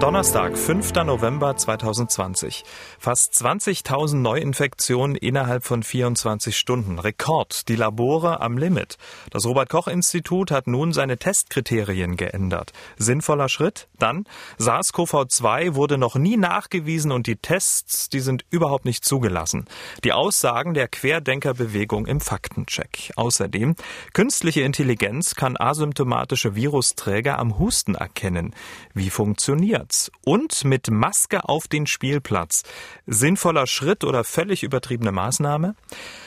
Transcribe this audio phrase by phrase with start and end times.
[0.00, 0.94] Donnerstag, 5.
[1.04, 2.64] November 2020.
[2.98, 6.98] Fast 20.000 Neuinfektionen innerhalb von 24 Stunden.
[6.98, 7.68] Rekord.
[7.68, 8.96] Die Labore am Limit.
[9.30, 12.72] Das Robert-Koch-Institut hat nun seine Testkriterien geändert.
[12.96, 13.88] Sinnvoller Schritt?
[13.98, 14.24] Dann,
[14.58, 19.66] SARS-CoV-2 wurde noch nie nachgewiesen und die Tests, die sind überhaupt nicht zugelassen.
[20.02, 23.12] Die Aussagen der Querdenkerbewegung im Faktencheck.
[23.16, 23.76] Außerdem,
[24.14, 28.54] künstliche Intelligenz kann asymptomatische Virusträger am Husten erkennen.
[28.94, 32.62] Wie funktioniert Platz und mit Maske auf den Spielplatz.
[33.08, 35.74] Sinnvoller Schritt oder völlig übertriebene Maßnahme?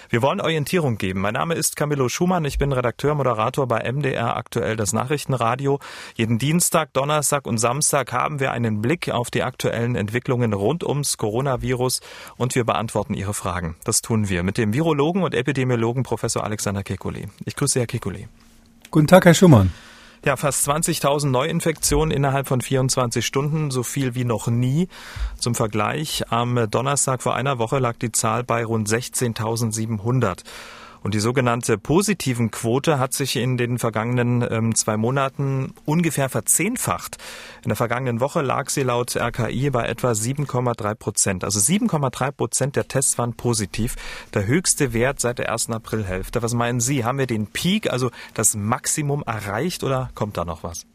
[0.10, 1.22] Wir wollen Orientierung geben.
[1.22, 2.44] Mein Name ist Camillo Schumann.
[2.44, 5.80] Ich bin Redakteur, Moderator bei MDR aktuell das Nachrichtenradio.
[6.16, 11.16] Jeden Dienstag, Donnerstag und Samstag haben wir einen Blick auf die aktuellen Entwicklungen rund ums
[11.16, 12.02] Coronavirus
[12.36, 13.78] und wir beantworten Ihre Fragen.
[13.86, 17.30] Das tun wir mit dem Virologen und Epidemiologen Professor Alexander Kekulé.
[17.46, 18.28] Ich grüße Herr Kekulé.
[18.92, 19.72] Guten Tag, Herr Schumann.
[20.26, 24.88] Ja, fast 20.000 Neuinfektionen innerhalb von 24 Stunden, so viel wie noch nie.
[25.38, 30.44] Zum Vergleich, am Donnerstag vor einer Woche lag die Zahl bei rund 16.700.
[31.04, 37.18] Und die sogenannte positiven Quote hat sich in den vergangenen ähm, zwei Monaten ungefähr verzehnfacht.
[37.64, 41.44] In der vergangenen Woche lag sie laut RKI bei etwa 7,3 Prozent.
[41.44, 43.96] Also 7,3 Prozent der Tests waren positiv.
[44.34, 46.42] Der höchste Wert seit der ersten Aprilhälfte.
[46.42, 47.04] Was meinen Sie?
[47.04, 50.86] Haben wir den Peak, also das Maximum erreicht oder kommt da noch was?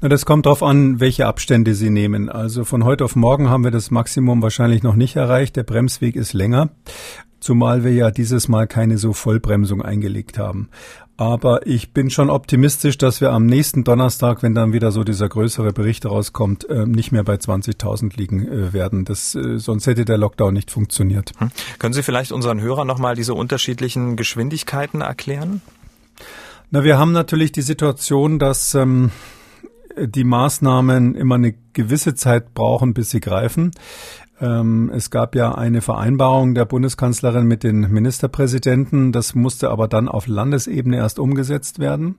[0.00, 2.30] Na, das kommt darauf an, welche Abstände Sie nehmen.
[2.30, 5.56] Also von heute auf morgen haben wir das Maximum wahrscheinlich noch nicht erreicht.
[5.56, 6.70] Der Bremsweg ist länger.
[7.40, 10.68] Zumal wir ja dieses Mal keine so Vollbremsung eingelegt haben.
[11.16, 15.28] Aber ich bin schon optimistisch, dass wir am nächsten Donnerstag, wenn dann wieder so dieser
[15.28, 19.04] größere Bericht rauskommt, äh, nicht mehr bei 20.000 liegen äh, werden.
[19.04, 21.32] Das, äh, sonst hätte der Lockdown nicht funktioniert.
[21.36, 21.50] Hm.
[21.78, 25.60] Können Sie vielleicht unseren Hörern nochmal diese unterschiedlichen Geschwindigkeiten erklären?
[26.70, 29.10] Na, wir haben natürlich die Situation, dass ähm,
[29.98, 33.72] die Maßnahmen immer eine gewisse Zeit brauchen, bis sie greifen.
[34.40, 39.12] Ähm, es gab ja eine Vereinbarung der Bundeskanzlerin mit den Ministerpräsidenten.
[39.12, 42.16] Das musste aber dann auf Landesebene erst umgesetzt werden.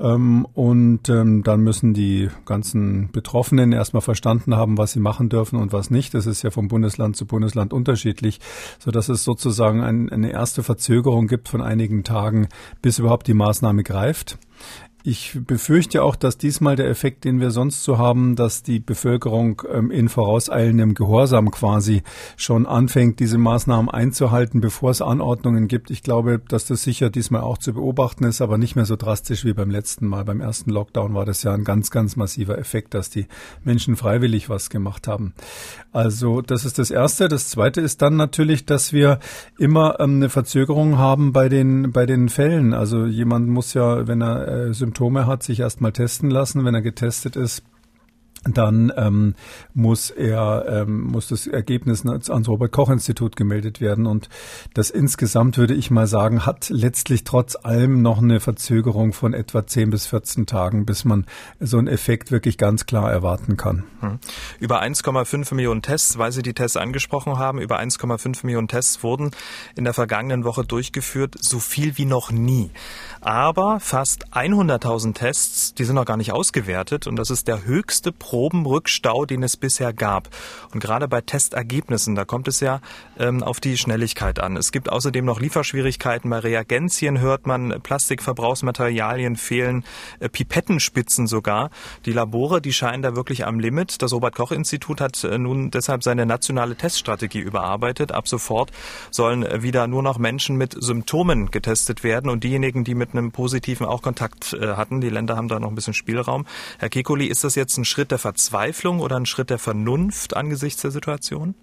[0.00, 5.58] Ähm, und ähm, dann müssen die ganzen Betroffenen erstmal verstanden haben, was sie machen dürfen
[5.58, 6.14] und was nicht.
[6.14, 8.38] Das ist ja vom Bundesland zu Bundesland unterschiedlich,
[8.78, 12.48] so dass es sozusagen eine erste Verzögerung gibt von einigen Tagen,
[12.80, 14.38] bis überhaupt die Maßnahme greift.
[15.10, 19.62] Ich befürchte auch, dass diesmal der Effekt, den wir sonst so haben, dass die Bevölkerung
[19.72, 22.02] ähm, in vorauseilendem Gehorsam quasi
[22.36, 25.90] schon anfängt, diese Maßnahmen einzuhalten, bevor es Anordnungen gibt.
[25.90, 29.46] Ich glaube, dass das sicher diesmal auch zu beobachten ist, aber nicht mehr so drastisch
[29.46, 30.26] wie beim letzten Mal.
[30.26, 33.28] Beim ersten Lockdown war das ja ein ganz, ganz massiver Effekt, dass die
[33.64, 35.32] Menschen freiwillig was gemacht haben.
[35.90, 37.28] Also das ist das Erste.
[37.28, 39.20] Das Zweite ist dann natürlich, dass wir
[39.56, 42.74] immer ähm, eine Verzögerung haben bei den, bei den Fällen.
[42.74, 46.64] Also jemand muss ja, wenn er äh, Symptome hat, sich erstmal testen lassen.
[46.64, 47.62] Wenn er getestet ist,
[48.44, 49.34] dann ähm,
[49.74, 54.28] muss er ähm, muss das Ergebnis ans Robert Koch Institut gemeldet werden und
[54.74, 59.66] das insgesamt würde ich mal sagen hat letztlich trotz allem noch eine Verzögerung von etwa
[59.66, 61.26] 10 bis 14 Tagen, bis man
[61.60, 63.84] so einen Effekt wirklich ganz klar erwarten kann.
[64.00, 64.18] Hm.
[64.60, 69.30] Über 1,5 Millionen Tests, weil Sie die Tests angesprochen haben, über 1,5 Millionen Tests wurden
[69.76, 72.70] in der vergangenen Woche durchgeführt, so viel wie noch nie.
[73.20, 78.12] Aber fast 100.000 Tests, die sind noch gar nicht ausgewertet und das ist der höchste
[78.28, 80.28] Probenrückstau, den es bisher gab.
[80.74, 82.82] Und gerade bei Testergebnissen, da kommt es ja
[83.18, 84.58] ähm, auf die Schnelligkeit an.
[84.58, 86.28] Es gibt außerdem noch Lieferschwierigkeiten.
[86.28, 89.82] Bei Reagenzien hört man, Plastikverbrauchsmaterialien fehlen,
[90.20, 91.70] äh, Pipettenspitzen sogar.
[92.04, 94.02] Die Labore, die scheinen da wirklich am Limit.
[94.02, 98.12] Das Robert-Koch-Institut hat äh, nun deshalb seine nationale Teststrategie überarbeitet.
[98.12, 98.72] Ab sofort
[99.10, 103.32] sollen äh, wieder nur noch Menschen mit Symptomen getestet werden und diejenigen, die mit einem
[103.32, 105.00] positiven auch Kontakt äh, hatten.
[105.00, 106.44] Die Länder haben da noch ein bisschen Spielraum.
[106.78, 110.82] Herr Kekuli, ist das jetzt ein Schritt der Verzweiflung oder ein Schritt der Vernunft angesichts
[110.82, 111.54] der Situation?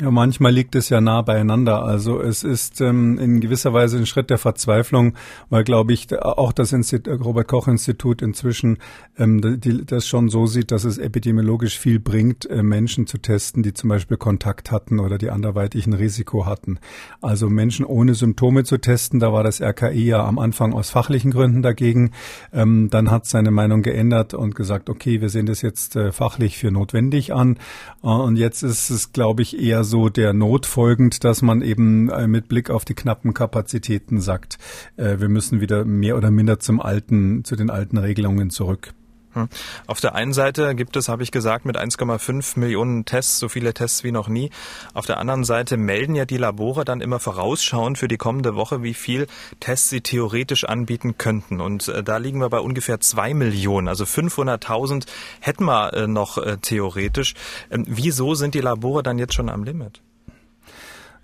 [0.00, 1.84] Ja, manchmal liegt es ja nah beieinander.
[1.84, 5.14] Also es ist ähm, in gewisser Weise ein Schritt der Verzweiflung,
[5.50, 6.74] weil, glaube ich, auch das
[7.06, 8.78] Robert Koch Institut inzwischen
[9.16, 13.62] ähm, die, das schon so sieht, dass es epidemiologisch viel bringt, äh, Menschen zu testen,
[13.62, 16.80] die zum Beispiel Kontakt hatten oder die anderweitig ein Risiko hatten.
[17.22, 21.30] Also Menschen ohne Symptome zu testen, da war das RKI ja am Anfang aus fachlichen
[21.30, 22.10] Gründen dagegen.
[22.52, 26.58] Ähm, dann hat seine Meinung geändert und gesagt, okay, wir sehen das jetzt äh, fachlich
[26.58, 27.58] für notwendig an.
[28.02, 32.08] Äh, und jetzt ist es, glaube ich, eher so der Not folgend, dass man eben
[32.10, 34.58] äh, mit Blick auf die knappen Kapazitäten sagt,
[34.96, 38.94] äh, wir müssen wieder mehr oder minder zum alten, zu den alten Regelungen zurück.
[39.34, 39.48] Hm.
[39.86, 43.74] Auf der einen Seite gibt es, habe ich gesagt, mit 1,5 Millionen Tests so viele
[43.74, 44.50] Tests wie noch nie.
[44.94, 48.82] Auf der anderen Seite melden ja die Labore dann immer vorausschauend für die kommende Woche,
[48.82, 49.26] wie viel
[49.60, 51.60] Tests sie theoretisch anbieten könnten.
[51.60, 55.06] Und äh, da liegen wir bei ungefähr zwei Millionen, also 500.000
[55.40, 57.34] hätten wir äh, noch äh, theoretisch.
[57.70, 60.00] Ähm, wieso sind die Labore dann jetzt schon am Limit?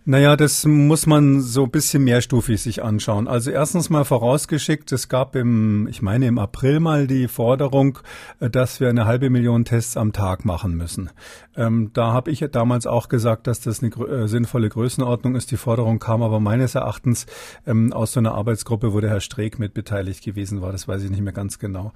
[0.06, 3.29] Naja, das muss man so ein bisschen mehrstufig sich anschauen.
[3.29, 7.99] Also erstens mal vorausgeschickt, es gab im, ich meine im April mal die Forderung,
[8.41, 11.11] äh, dass wir eine halbe Million Tests am Tag machen müssen.
[11.55, 15.50] Ähm, da habe ich damals auch gesagt, dass das eine äh, sinnvolle Größenordnung ist.
[15.50, 17.26] Die Forderung kam aber meines Erachtens
[17.67, 20.73] ähm, aus so einer Arbeitsgruppe, wo der Herr Streeck mit beteiligt gewesen war.
[20.73, 21.93] Das weiß ich nicht mehr ganz genau.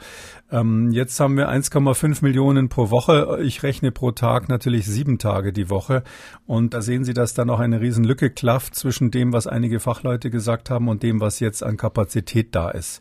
[0.50, 3.38] Ähm, jetzt haben wir 1,5 Millionen pro Woche.
[3.42, 6.02] Ich rechne pro Tag natürlich sieben Tage die Woche.
[6.46, 9.78] Und da sehen Sie, dass da noch eine riesen Riesenlücke klafft zwischen dem, was einige
[9.78, 13.00] Fachleute gesagt haben und dem, was jetzt an Kapazität da ist.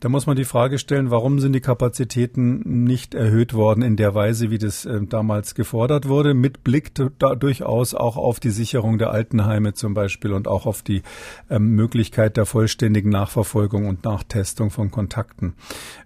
[0.00, 4.14] Da muss man die Frage stellen, warum sind die Kapazitäten nicht erhöht worden in der
[4.14, 8.98] Weise, wie das äh, damals gefordert wurde, mit Blick da durchaus auch auf die Sicherung
[8.98, 11.02] der Altenheime zum Beispiel und auch auf die
[11.50, 15.54] ähm, Möglichkeit der vollständigen Nachverfolgung und Nachtestung von Kontakten.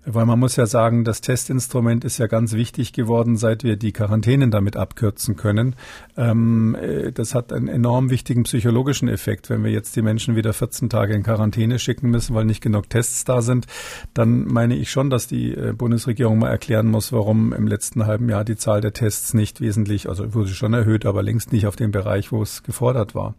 [0.06, 3.92] Weil man muss ja sagen, das Testinstrument ist ja ganz wichtig geworden, seit wir die
[3.92, 5.76] Quarantänen damit abkürzen können.
[6.16, 10.54] Ähm, äh, das hat einen enorm wichtigen psychologischen Effekt, wenn wir jetzt die Menschen wieder
[10.54, 13.66] 14 Tage in Quarantäne schicken müssen, weil nicht genug Tests da sind
[14.14, 18.28] dann meine ich schon, dass die äh, Bundesregierung mal erklären muss, warum im letzten halben
[18.28, 21.76] Jahr die Zahl der Tests nicht wesentlich, also wurde schon erhöht, aber längst nicht auf
[21.76, 23.34] dem Bereich, wo es gefordert war.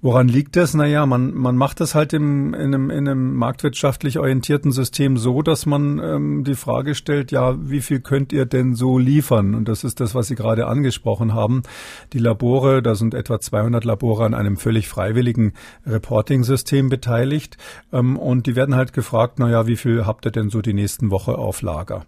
[0.00, 0.74] Woran liegt das?
[0.74, 5.42] Naja, man, man macht das halt im, in, einem, in einem marktwirtschaftlich orientierten System so,
[5.42, 9.56] dass man ähm, die Frage stellt, ja, wie viel könnt ihr denn so liefern?
[9.56, 11.64] Und das ist das, was Sie gerade angesprochen haben.
[12.12, 15.52] Die Labore, da sind etwa 200 Labore an einem völlig freiwilligen
[15.84, 17.56] Reporting-System beteiligt.
[17.92, 21.10] Ähm, und die werden halt gefragt, naja, wie viel habt ihr denn so die nächsten
[21.10, 22.06] Woche auf Lager?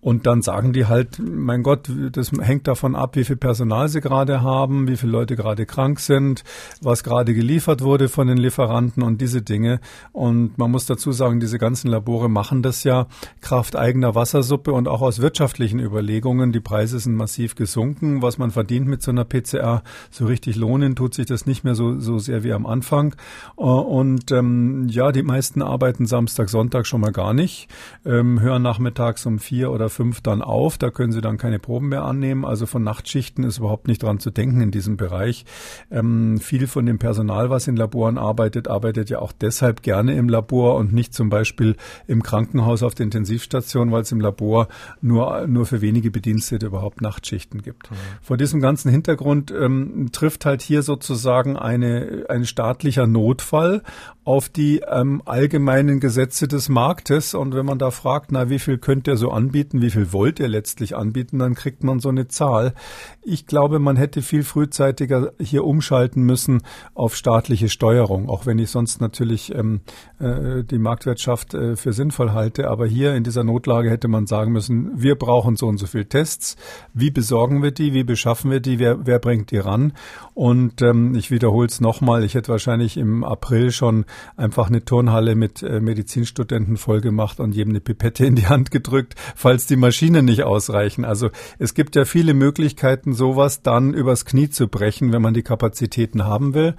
[0.00, 4.00] Und dann sagen die halt, mein Gott, das hängt davon ab, wie viel Personal sie
[4.00, 6.44] gerade haben, wie viele Leute gerade krank sind,
[6.80, 9.80] was gerade geliefert wurde von den Lieferanten und diese Dinge.
[10.12, 13.06] Und man muss dazu sagen, diese ganzen Labore machen das ja
[13.40, 16.52] Kraft eigener Wassersuppe und auch aus wirtschaftlichen Überlegungen.
[16.52, 18.22] Die Preise sind massiv gesunken.
[18.22, 21.74] Was man verdient mit so einer PCR, so richtig lohnen tut sich das nicht mehr
[21.74, 23.14] so, so sehr wie am Anfang.
[23.56, 27.68] Und ähm, ja, die meisten arbeiten Samstag, Sonntag schon mal gar nicht,
[28.04, 30.78] ähm, hören nachmittags um vier oder fünf dann auf.
[30.78, 32.44] Da können sie dann keine Proben mehr annehmen.
[32.44, 35.44] Also von Nachtschichten ist überhaupt nicht dran zu denken in diesem Bereich.
[35.90, 40.28] Ähm, viel von dem Personal, was in Laboren arbeitet, arbeitet ja auch deshalb gerne im
[40.28, 41.76] Labor und nicht zum Beispiel
[42.06, 44.68] im Krankenhaus auf der Intensivstation, weil es im Labor
[45.00, 47.90] nur, nur für wenige Bedienstete überhaupt Nachtschichten gibt.
[47.90, 47.96] Mhm.
[48.22, 53.82] Vor diesem ganzen Hintergrund ähm, trifft halt hier sozusagen eine, ein staatlicher Notfall
[54.28, 57.32] auf die ähm, allgemeinen Gesetze des Marktes.
[57.32, 60.38] Und wenn man da fragt, na, wie viel könnt ihr so anbieten, wie viel wollt
[60.38, 62.74] ihr letztlich anbieten, dann kriegt man so eine Zahl.
[63.22, 66.60] Ich glaube, man hätte viel frühzeitiger hier umschalten müssen
[66.94, 69.80] auf staatliche Steuerung, auch wenn ich sonst natürlich ähm,
[70.18, 72.68] äh, die Marktwirtschaft äh, für sinnvoll halte.
[72.68, 76.04] Aber hier in dieser Notlage hätte man sagen müssen, wir brauchen so und so viel
[76.04, 76.56] Tests.
[76.94, 77.92] Wie besorgen wir die?
[77.92, 78.78] Wie beschaffen wir die?
[78.78, 79.92] Wer, wer bringt die ran?
[80.34, 84.04] Und ähm, ich wiederhole es nochmal, ich hätte wahrscheinlich im April schon
[84.36, 89.14] einfach eine Turnhalle mit äh, Medizinstudenten vollgemacht und jedem eine Pipette in die Hand gedrückt,
[89.34, 91.04] falls die Maschinen nicht ausreichen.
[91.04, 95.42] Also es gibt ja viele Möglichkeiten, sowas dann übers Knie zu brechen, wenn man die
[95.42, 96.74] Kapazitäten haben will.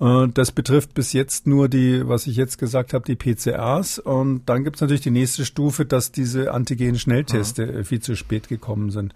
[0.00, 3.98] Äh, das betrifft bis jetzt nur die, was ich jetzt gesagt habe, die PCRs.
[3.98, 7.82] Und dann gibt es natürlich die nächste Stufe, dass diese Antigen-Schnellteste ja.
[7.82, 9.14] viel zu spät gekommen sind.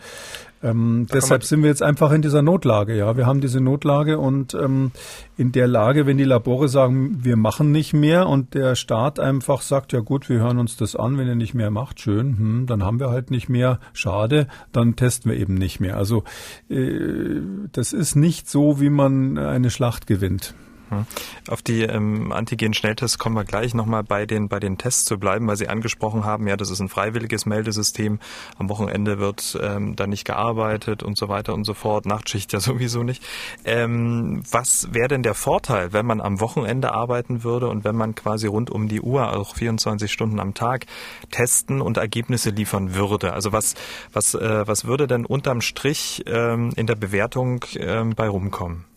[0.64, 2.96] Ähm, deshalb sind wir jetzt einfach in dieser Notlage.
[2.96, 4.92] Ja, wir haben diese Notlage und ähm,
[5.36, 9.62] in der Lage, wenn die Labore sagen, wir machen nicht mehr und der Staat einfach
[9.62, 12.66] sagt, ja gut, wir hören uns das an, wenn ihr nicht mehr macht, schön, hm,
[12.66, 15.96] dann haben wir halt nicht mehr, schade, dann testen wir eben nicht mehr.
[15.96, 16.22] Also
[16.68, 17.40] äh,
[17.72, 20.54] das ist nicht so, wie man eine Schlacht gewinnt.
[20.92, 21.06] Mhm.
[21.48, 25.46] Auf die ähm, Antigen-Schnelltests kommen wir gleich nochmal bei den, bei den Tests zu bleiben,
[25.46, 28.20] weil Sie angesprochen haben, ja, das ist ein freiwilliges Meldesystem.
[28.58, 32.06] Am Wochenende wird ähm, da nicht gearbeitet und so weiter und so fort.
[32.06, 33.24] Nachtschicht ja sowieso nicht.
[33.64, 38.14] Ähm, was wäre denn der Vorteil, wenn man am Wochenende arbeiten würde und wenn man
[38.14, 40.86] quasi rund um die Uhr, auch 24 Stunden am Tag,
[41.30, 43.32] testen und Ergebnisse liefern würde?
[43.32, 43.74] Also was,
[44.12, 48.91] was, äh, was würde denn unterm Strich ähm, in der Bewertung ähm, bei rumkommen?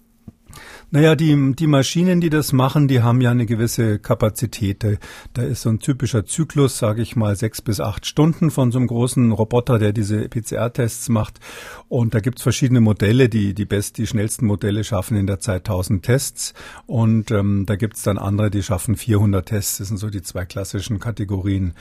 [0.95, 4.97] Naja, die, die Maschinen, die das machen, die haben ja eine gewisse Kapazität.
[5.33, 8.79] Da ist so ein typischer Zyklus, sage ich mal, sechs bis acht Stunden von so
[8.79, 11.41] einem großen Roboter, der diese PCR-Tests macht.
[11.89, 15.67] Und da gibt's verschiedene Modelle, die die best, die schnellsten Modelle schaffen in der Zeit
[15.67, 16.53] 1000 Tests.
[16.85, 19.79] Und ähm, da gibt's dann andere, die schaffen 400 Tests.
[19.79, 21.73] Das sind so die zwei klassischen Kategorien.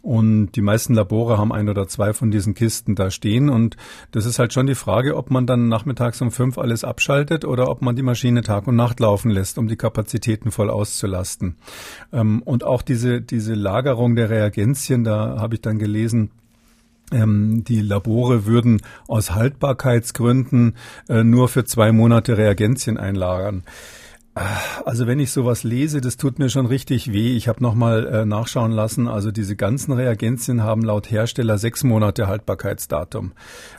[0.00, 3.50] Und die meisten Labore haben ein oder zwei von diesen Kisten da stehen.
[3.50, 3.76] Und
[4.12, 7.68] das ist halt schon die Frage, ob man dann nachmittags um fünf alles abschaltet oder
[7.68, 11.56] ob man die Maschine Tag und Nacht laufen lässt, um die Kapazitäten voll auszulasten.
[12.12, 16.30] Ähm, und auch diese, diese Lagerung der Reagenzien, da habe ich dann gelesen,
[17.10, 20.76] ähm, die Labore würden aus Haltbarkeitsgründen
[21.08, 23.64] äh, nur für zwei Monate Reagenzien einlagern.
[24.34, 27.36] Also wenn ich sowas lese, das tut mir schon richtig weh.
[27.36, 29.06] Ich habe nochmal äh, nachschauen lassen.
[29.06, 33.32] Also diese ganzen Reagenzien haben laut Hersteller sechs Monate Haltbarkeitsdatum.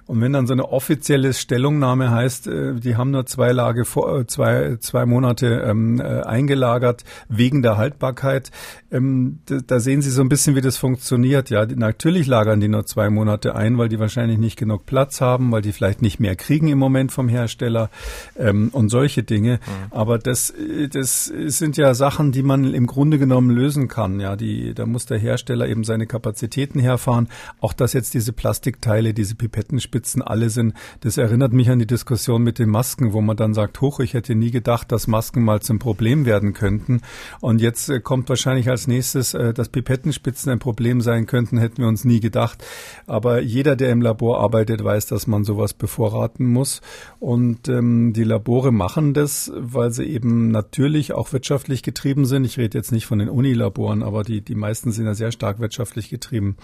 [0.05, 4.19] Und wenn dann so eine offizielle Stellungnahme heißt, äh, die haben nur zwei Lage vor,
[4.19, 8.51] äh, zwei, zwei Monate ähm, äh, eingelagert wegen der Haltbarkeit,
[8.91, 11.49] ähm, da, da, sehen Sie so ein bisschen, wie das funktioniert.
[11.49, 15.51] Ja, natürlich lagern die nur zwei Monate ein, weil die wahrscheinlich nicht genug Platz haben,
[15.51, 17.89] weil die vielleicht nicht mehr kriegen im Moment vom Hersteller
[18.37, 19.53] ähm, und solche Dinge.
[19.53, 19.97] Mhm.
[19.97, 20.42] Aber das
[20.91, 24.19] das, sind ja Sachen, die man im Grunde genommen lösen kann.
[24.19, 27.29] Ja, die, da muss der Hersteller eben seine Kapazitäten herfahren.
[27.61, 32.43] Auch dass jetzt diese Plastikteile, diese Pipettenspitzen alle sind, das erinnert mich an die Diskussion
[32.43, 35.61] mit den Masken, wo man dann sagt, hoch, ich hätte nie gedacht, dass Masken mal
[35.61, 37.01] zum Problem werden könnten.
[37.39, 41.77] Und jetzt äh, kommt wahrscheinlich als nächstes, äh, dass Pipettenspitzen ein Problem sein könnten, hätten
[41.77, 42.63] wir uns nie gedacht.
[43.07, 46.81] Aber jeder, der im Labor arbeitet, weiß, dass man sowas bevorraten muss.
[47.19, 52.45] Und ähm, die Labore machen das, weil sie eben natürlich auch wirtschaftlich getrieben sind.
[52.45, 55.59] Ich rede jetzt nicht von den Unilaboren, aber die, die meisten sind ja sehr stark
[55.59, 56.57] wirtschaftlich getrieben.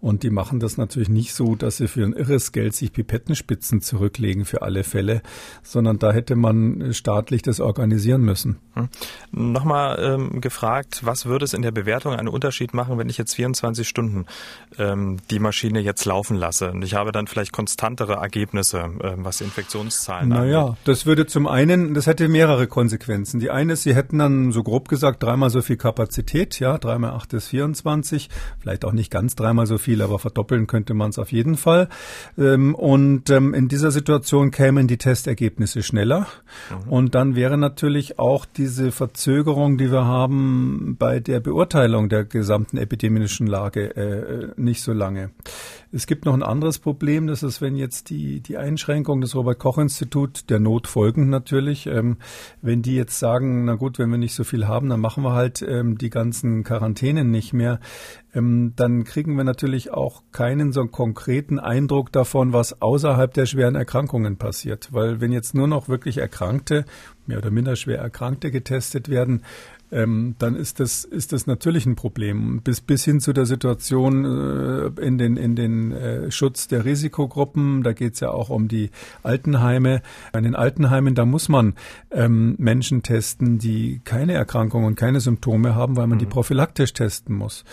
[0.00, 3.80] Und die machen das natürlich nicht so, dass sie für ein irres Geld sich Pipettenspitzen
[3.80, 5.22] zurücklegen für alle Fälle,
[5.62, 8.58] sondern da hätte man staatlich das organisieren müssen.
[8.74, 8.88] Hm.
[9.32, 13.34] Nochmal ähm, gefragt, was würde es in der Bewertung einen Unterschied machen, wenn ich jetzt
[13.34, 14.26] 24 Stunden
[14.78, 19.40] ähm, die Maschine jetzt laufen lasse und ich habe dann vielleicht konstantere Ergebnisse, äh, was
[19.40, 20.54] Infektionszahlen naja, angeht?
[20.54, 23.13] Naja, das würde zum einen, das hätte mehrere Konsequenzen.
[23.14, 23.40] Konsequenzen.
[23.40, 27.12] Die eine ist, sie hätten dann so grob gesagt dreimal so viel Kapazität, ja, dreimal
[27.12, 28.28] acht ist 24,
[28.58, 31.88] vielleicht auch nicht ganz dreimal so viel, aber verdoppeln könnte man es auf jeden Fall.
[32.36, 36.26] Ähm, und ähm, in dieser Situation kämen die Testergebnisse schneller.
[36.70, 36.92] Mhm.
[36.92, 42.78] Und dann wäre natürlich auch diese Verzögerung, die wir haben bei der Beurteilung der gesamten
[42.78, 45.30] epidemischen Lage äh, nicht so lange.
[45.92, 50.50] Es gibt noch ein anderes Problem, das ist, wenn jetzt die, die Einschränkung des Robert-Koch-Institut,
[50.50, 52.16] der Not folgend natürlich, ähm,
[52.62, 55.32] wenn die jetzt sagen, na gut, wenn wir nicht so viel haben, dann machen wir
[55.32, 57.80] halt ähm, die ganzen Quarantänen nicht mehr,
[58.34, 63.74] ähm, dann kriegen wir natürlich auch keinen so konkreten Eindruck davon, was außerhalb der schweren
[63.74, 64.88] Erkrankungen passiert.
[64.92, 66.86] Weil wenn jetzt nur noch wirklich Erkrankte,
[67.26, 69.42] mehr oder minder schwer Erkrankte getestet werden,
[69.94, 72.60] ähm, dann ist das, ist das natürlich ein Problem.
[72.62, 77.84] Bis, bis hin zu der Situation äh, in den, in den äh, Schutz der Risikogruppen,
[77.84, 78.90] da geht es ja auch um die
[79.22, 80.02] Altenheime.
[80.32, 81.74] An den Altenheimen, da muss man
[82.10, 86.20] ähm, Menschen testen, die keine Erkrankungen und keine Symptome haben, weil man mhm.
[86.20, 87.64] die prophylaktisch testen muss.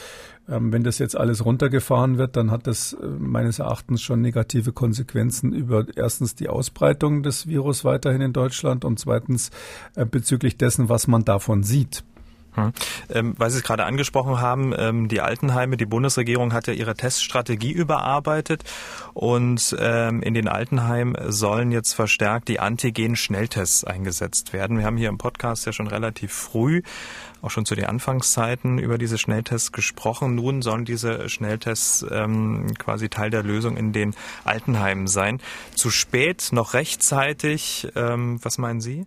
[0.49, 4.71] Ähm, wenn das jetzt alles runtergefahren wird, dann hat das äh, meines Erachtens schon negative
[4.71, 9.51] Konsequenzen über erstens die Ausbreitung des Virus weiterhin in Deutschland und zweitens
[9.95, 12.03] äh, bezüglich dessen, was man davon sieht.
[12.53, 12.73] Hm.
[13.09, 16.95] Ähm, weil Sie es gerade angesprochen haben, ähm, die Altenheime, die Bundesregierung hat ja ihre
[16.95, 18.63] Teststrategie überarbeitet
[19.13, 24.77] und ähm, in den Altenheimen sollen jetzt verstärkt die Antigen-Schnelltests eingesetzt werden.
[24.77, 26.81] Wir haben hier im Podcast ja schon relativ früh,
[27.41, 30.35] auch schon zu den Anfangszeiten, über diese Schnelltests gesprochen.
[30.35, 35.41] Nun sollen diese Schnelltests ähm, quasi Teil der Lösung in den Altenheimen sein.
[35.75, 39.05] Zu spät, noch rechtzeitig, ähm, was meinen Sie?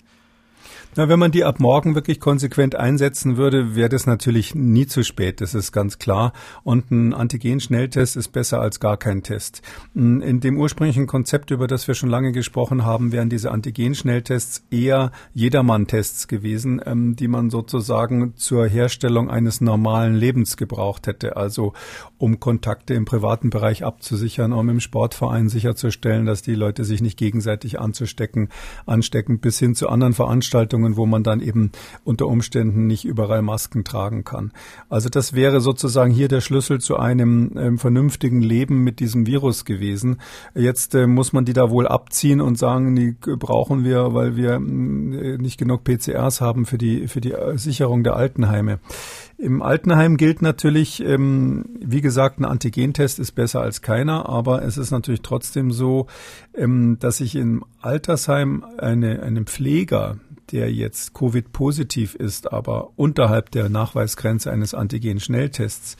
[0.97, 5.03] Na, wenn man die ab morgen wirklich konsequent einsetzen würde, wäre das natürlich nie zu
[5.03, 5.41] spät.
[5.41, 6.33] Das ist ganz klar.
[6.63, 9.63] Und ein Antigen-Schnelltest ist besser als gar kein Test.
[9.95, 15.11] In dem ursprünglichen Konzept, über das wir schon lange gesprochen haben, wären diese Antigen-Schnelltests eher
[15.33, 21.37] Jedermann-Tests gewesen, ähm, die man sozusagen zur Herstellung eines normalen Lebens gebraucht hätte.
[21.37, 21.73] Also
[22.19, 27.19] um Kontakte im privaten Bereich abzusichern, um im Sportverein sicherzustellen, dass die Leute sich nicht
[27.19, 28.49] gegenseitig anzustecken,
[28.87, 31.73] anstecken, bis hin zu anderen Veranstaltungen Veranstaltungen, wo man dann eben
[32.05, 34.53] unter Umständen nicht überall Masken tragen kann.
[34.88, 39.64] Also das wäre sozusagen hier der Schlüssel zu einem äh, vernünftigen Leben mit diesem Virus
[39.64, 40.19] gewesen.
[40.55, 44.55] Jetzt äh, muss man die da wohl abziehen und sagen, die brauchen wir, weil wir
[44.55, 48.79] äh, nicht genug PCRs haben für die, für die äh, Sicherung der Altenheime.
[49.37, 54.79] Im Altenheim gilt natürlich, ähm, wie gesagt, ein Antigentest ist besser als keiner, aber es
[54.79, 56.07] ist natürlich trotzdem so,
[56.55, 60.19] ähm, dass ich im Altersheim eine, einem Pfleger,
[60.53, 65.97] der jetzt Covid-positiv ist, aber unterhalb der Nachweisgrenze eines Antigen-Schnelltests,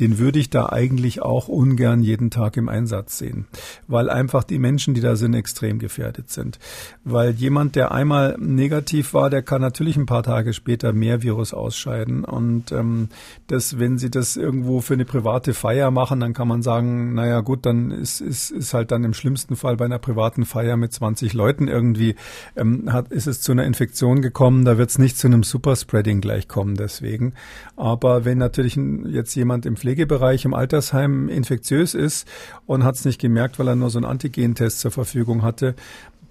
[0.00, 3.46] den würde ich da eigentlich auch ungern jeden Tag im Einsatz sehen,
[3.86, 6.58] weil einfach die Menschen, die da sind, extrem gefährdet sind.
[7.04, 11.52] Weil jemand, der einmal negativ war, der kann natürlich ein paar Tage später mehr Virus
[11.52, 12.24] ausscheiden.
[12.24, 13.08] Und ähm,
[13.46, 17.40] das, wenn Sie das irgendwo für eine private Feier machen, dann kann man sagen, naja
[17.40, 20.92] gut, dann ist, ist, ist halt dann im schlimmsten Fall bei einer privaten Feier mit
[20.92, 22.14] 20 Leuten irgendwie,
[22.56, 24.64] ähm, hat, ist es zu einer Infektion gekommen.
[24.64, 27.34] Da wird es nicht zu einem Superspreading gleich kommen deswegen.
[27.76, 32.28] Aber wenn natürlich jetzt jemand im Pflegebereich, im Altersheim infektiös ist
[32.66, 35.74] und hat es nicht gemerkt, weil er nur so einen Antigentest zur Verfügung hatte,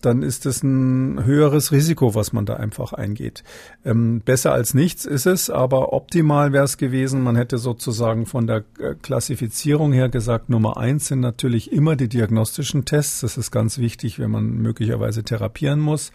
[0.02, 3.44] dann ist es ein höheres Risiko, was man da einfach eingeht.
[3.84, 7.24] Ähm, besser als nichts ist es, aber optimal wäre es gewesen.
[7.24, 12.10] Man hätte sozusagen von der äh, Klassifizierung her gesagt, Nummer eins sind natürlich immer die
[12.10, 13.22] diagnostischen Tests.
[13.22, 16.12] Das ist ganz wichtig, wenn man möglicherweise therapieren muss.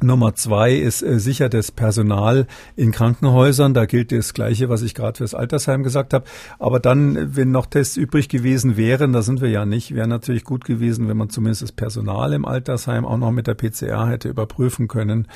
[0.00, 3.74] Nummer zwei ist äh, sicher das Personal in Krankenhäusern.
[3.74, 6.24] Da gilt das Gleiche, was ich gerade fürs Altersheim gesagt habe.
[6.58, 10.44] Aber dann, wenn noch Tests übrig gewesen wären, da sind wir ja nicht, wäre natürlich
[10.44, 14.28] gut gewesen, wenn man zumindest das Personal im Altersheim auch noch mit der PCR hätte
[14.28, 15.26] überprüfen können.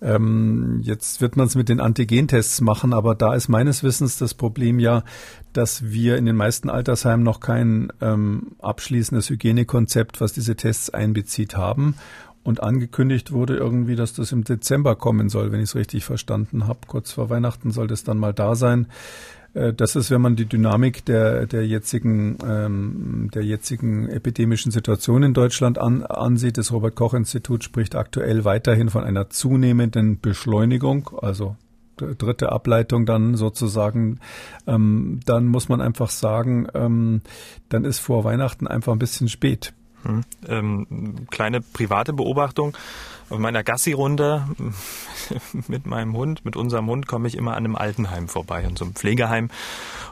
[0.00, 4.34] Ähm, jetzt wird man es mit den Antigentests machen, aber da ist meines Wissens das
[4.34, 5.02] Problem ja,
[5.52, 11.56] dass wir in den meisten Altersheimen noch kein ähm, abschließendes Hygienekonzept, was diese Tests einbezieht,
[11.56, 11.96] haben.
[12.44, 16.66] Und angekündigt wurde irgendwie, dass das im Dezember kommen soll, wenn ich es richtig verstanden
[16.66, 16.80] habe.
[16.88, 18.88] Kurz vor Weihnachten soll das dann mal da sein.
[19.54, 25.22] Äh, das ist, wenn man die Dynamik der, der jetzigen, ähm, der jetzigen epidemischen Situation
[25.22, 26.58] in Deutschland an, ansieht.
[26.58, 31.56] Das Robert Koch Institut spricht aktuell weiterhin von einer zunehmenden Beschleunigung, also
[31.96, 34.18] dritte Ableitung dann sozusagen,
[34.66, 37.20] ähm, dann muss man einfach sagen, ähm,
[37.68, 39.72] dann ist vor Weihnachten einfach ein bisschen spät.
[40.02, 40.24] Hm.
[40.48, 42.76] Ähm, kleine private Beobachtung.
[43.30, 44.46] Auf meiner Gassi-Runde
[45.68, 48.84] mit meinem Hund, mit unserem Hund, komme ich immer an einem Altenheim vorbei, an so
[48.84, 49.48] einem Pflegeheim.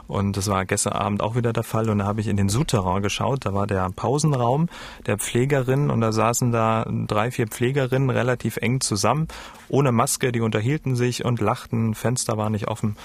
[0.07, 1.89] Und das war gestern Abend auch wieder der Fall.
[1.89, 3.45] Und da habe ich in den Souterrain geschaut.
[3.45, 4.69] Da war der Pausenraum
[5.05, 9.27] der Pflegerin und da saßen da drei, vier Pflegerinnen relativ eng zusammen,
[9.69, 10.31] ohne Maske.
[10.31, 11.93] Die unterhielten sich und lachten.
[11.93, 12.95] Fenster war nicht offen.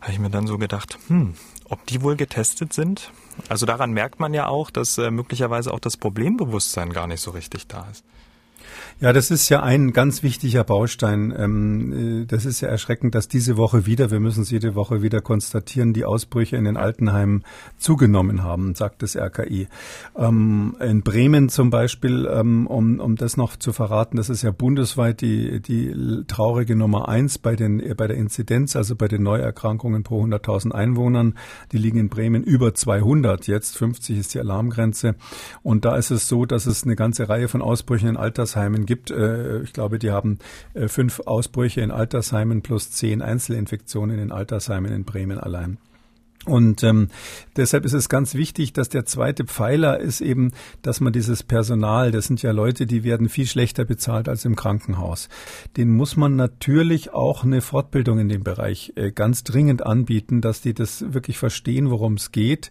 [0.00, 1.34] Habe ich mir dann so gedacht, hm,
[1.68, 3.10] ob die wohl getestet sind?
[3.48, 7.30] Also daran merkt man ja auch, dass äh, möglicherweise auch das Problembewusstsein gar nicht so
[7.30, 8.04] richtig da ist.
[9.00, 11.34] Ja, das ist ja ein ganz wichtiger Baustein.
[11.36, 15.02] Ähm, äh, das ist ja erschreckend, dass diese Woche wieder, wir müssen es jede Woche
[15.02, 17.42] wieder konstatieren, die Ausbrüche in den Altenheimen
[17.76, 19.66] zugenommen haben, sagt das RKI.
[20.16, 24.52] Ähm, in Bremen zum Beispiel, ähm, um, um das noch zu verraten, das ist ja
[24.52, 30.04] bundesweit die, die traurige Nummer eins bei, den, bei der Inzidenz, also bei den Neuerkrankungen
[30.04, 31.34] pro 100.000 Einwohnern.
[31.72, 33.76] Die liegen in Bremen über 200 jetzt.
[33.76, 35.16] 50 ist die Alarmgrenze.
[35.64, 39.10] Und da ist es so, dass es eine ganze Reihe von Ausbrüchen in Altersheimen gibt.
[39.10, 40.38] Äh, ich glaube, die haben
[40.74, 45.78] äh, fünf Ausbrüche in Altersheimen plus zehn Einzelinfektionen in Altersheimen in Bremen allein.
[46.46, 47.08] Und ähm,
[47.56, 50.52] deshalb ist es ganz wichtig, dass der zweite Pfeiler ist eben,
[50.82, 54.54] dass man dieses Personal, das sind ja Leute, die werden viel schlechter bezahlt als im
[54.54, 55.28] Krankenhaus.
[55.76, 60.60] Den muss man natürlich auch eine Fortbildung in dem Bereich äh, ganz dringend anbieten, dass
[60.60, 62.70] die das wirklich verstehen, worum es geht.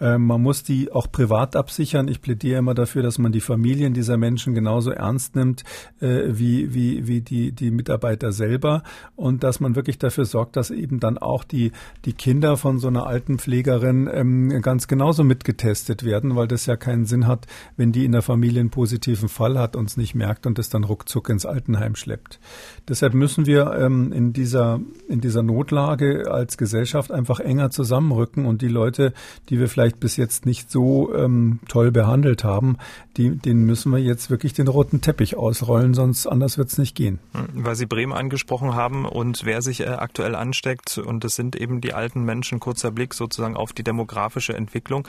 [0.00, 2.08] Äh, man muss die auch privat absichern.
[2.08, 5.64] Ich plädiere immer dafür, dass man die Familien dieser Menschen genauso ernst nimmt
[6.00, 8.82] äh, wie, wie, wie die, die Mitarbeiter selber
[9.16, 11.72] und dass man wirklich dafür sorgt, dass eben dann auch die,
[12.04, 17.04] die Kinder von so einer Altenpflegerin ähm, ganz genauso mitgetestet werden, weil das ja keinen
[17.04, 17.46] Sinn hat,
[17.76, 20.68] wenn die in der Familie einen positiven Fall hat und es nicht merkt und es
[20.68, 22.40] dann ruckzuck ins Altenheim schleppt.
[22.88, 28.62] Deshalb müssen wir ähm, in dieser in dieser Notlage als Gesellschaft einfach enger zusammenrücken und
[28.62, 29.12] die Leute,
[29.48, 32.78] die wir vielleicht bis jetzt nicht so ähm, toll behandelt haben,
[33.16, 36.96] die, denen müssen wir jetzt wirklich den roten Teppich ausrollen, sonst anders wird es nicht
[36.96, 37.20] gehen.
[37.54, 41.80] Weil Sie Bremen angesprochen haben und wer sich äh, aktuell ansteckt und das sind eben
[41.80, 45.06] die alten Menschen, kurzer Blick Blick sozusagen auf die demografische Entwicklung.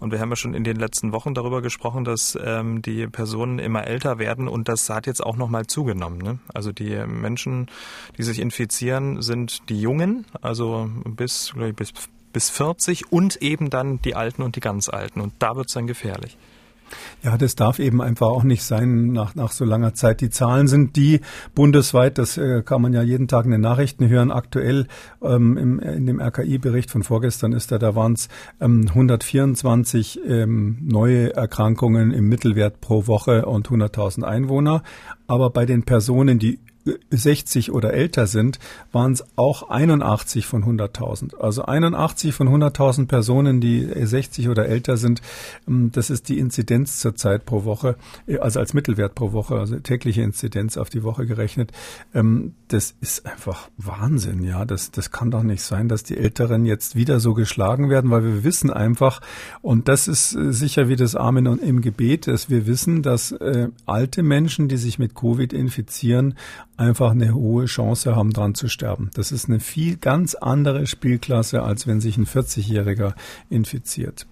[0.00, 3.58] Und wir haben ja schon in den letzten Wochen darüber gesprochen, dass ähm, die Personen
[3.58, 6.18] immer älter werden und das hat jetzt auch nochmal zugenommen.
[6.18, 6.38] Ne?
[6.52, 7.68] Also die Menschen,
[8.18, 11.92] die sich infizieren, sind die Jungen, also bis, ich, bis,
[12.34, 15.22] bis 40 und eben dann die Alten und die ganz Alten.
[15.22, 16.36] Und da wird es dann gefährlich.
[17.22, 20.20] Ja, das darf eben einfach auch nicht sein nach, nach so langer Zeit.
[20.20, 21.20] Die Zahlen sind die
[21.54, 24.30] bundesweit, das äh, kann man ja jeden Tag in den Nachrichten hören.
[24.30, 24.86] Aktuell
[25.22, 28.28] ähm, im, in dem RKI-Bericht von vorgestern ist da, da waren es
[28.60, 34.82] ähm, 124 ähm, neue Erkrankungen im Mittelwert pro Woche und 100.000 Einwohner.
[35.26, 36.60] Aber bei den Personen, die
[37.10, 38.58] 60 oder älter sind,
[38.92, 41.36] waren es auch 81 von 100.000.
[41.36, 45.20] Also 81 von 100.000 Personen, die 60 oder älter sind,
[45.66, 49.78] ähm, das ist die Inzidenz zurzeit pro Woche, äh, also als Mittelwert pro Woche, also
[49.78, 51.72] tägliche Inzidenz auf die Woche gerechnet.
[52.14, 54.64] Ähm, das ist einfach Wahnsinn, ja.
[54.64, 58.24] Das, das kann doch nicht sein, dass die Älteren jetzt wieder so geschlagen werden, weil
[58.24, 59.20] wir wissen einfach,
[59.62, 63.68] und das ist äh, sicher wie das Amen im Gebet, dass wir wissen, dass äh,
[63.86, 66.34] alte Menschen, die sich mit Covid infizieren,
[66.78, 69.10] einfach eine hohe Chance haben, dran zu sterben.
[69.14, 73.14] Das ist eine viel ganz andere Spielklasse, als wenn sich ein 40-Jähriger
[73.50, 74.26] infiziert.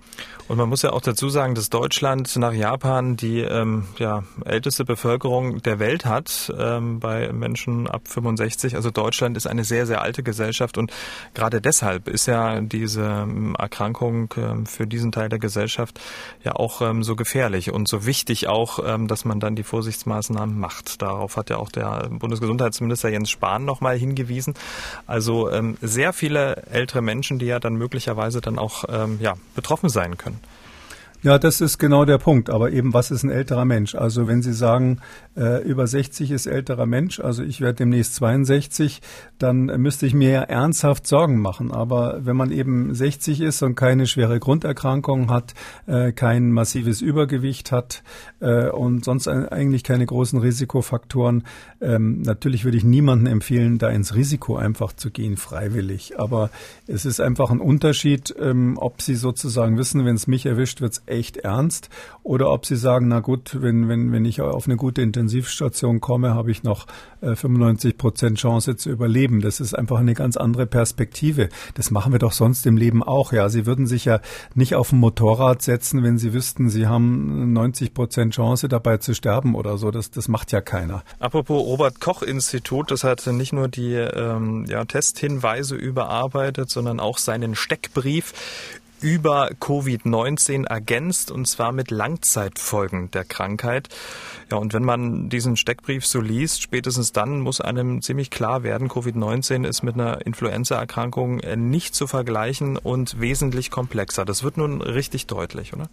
[0.48, 4.84] Und man muss ja auch dazu sagen, dass Deutschland nach Japan die ähm, ja, älteste
[4.84, 8.76] Bevölkerung der Welt hat ähm, bei Menschen ab 65.
[8.76, 10.92] Also Deutschland ist eine sehr, sehr alte Gesellschaft und
[11.34, 16.00] gerade deshalb ist ja diese ähm, Erkrankung ähm, für diesen Teil der Gesellschaft
[16.44, 20.56] ja auch ähm, so gefährlich und so wichtig auch, ähm, dass man dann die Vorsichtsmaßnahmen
[20.56, 21.02] macht.
[21.02, 24.54] Darauf hat ja auch der Bundesgesundheitsminister Jens Spahn nochmal hingewiesen.
[25.08, 29.88] Also ähm, sehr viele ältere Menschen, die ja dann möglicherweise dann auch ähm, ja, betroffen
[29.88, 30.40] sein können.
[31.26, 32.50] Ja, das ist genau der Punkt.
[32.50, 33.96] Aber eben, was ist ein älterer Mensch?
[33.96, 35.00] Also wenn Sie sagen,
[35.36, 39.02] äh, über 60 ist älterer Mensch, also ich werde demnächst 62,
[39.40, 41.72] dann müsste ich mir ja ernsthaft Sorgen machen.
[41.72, 45.54] Aber wenn man eben 60 ist und keine schwere Grunderkrankung hat,
[45.88, 48.04] äh, kein massives Übergewicht hat
[48.38, 51.42] äh, und sonst eigentlich keine großen Risikofaktoren,
[51.80, 56.20] ähm, natürlich würde ich niemandem empfehlen, da ins Risiko einfach zu gehen, freiwillig.
[56.20, 56.50] Aber
[56.86, 60.92] es ist einfach ein Unterschied, ähm, ob Sie sozusagen wissen, wenn es mich erwischt, wird
[60.92, 61.90] es echt ernst,
[62.26, 66.34] oder ob Sie sagen, na gut, wenn, wenn, wenn ich auf eine gute Intensivstation komme,
[66.34, 66.88] habe ich noch
[67.20, 69.40] äh, 95 Prozent Chance zu überleben.
[69.40, 71.50] Das ist einfach eine ganz andere Perspektive.
[71.74, 73.32] Das machen wir doch sonst im Leben auch.
[73.32, 74.20] Ja, Sie würden sich ja
[74.54, 79.14] nicht auf ein Motorrad setzen, wenn Sie wüssten, Sie haben 90 Prozent Chance dabei zu
[79.14, 79.92] sterben oder so.
[79.92, 81.04] Das, das macht ja keiner.
[81.20, 87.18] Apropos Robert Koch Institut, das hat nicht nur die ähm, ja, Testhinweise überarbeitet, sondern auch
[87.18, 88.32] seinen Steckbrief
[89.00, 93.88] über Covid-19 ergänzt und zwar mit Langzeitfolgen der Krankheit.
[94.50, 98.88] Ja, und wenn man diesen Steckbrief so liest, spätestens dann muss einem ziemlich klar werden,
[98.88, 104.24] Covid-19 ist mit einer Influenzaerkrankung nicht zu vergleichen und wesentlich komplexer.
[104.24, 105.88] Das wird nun richtig deutlich, oder?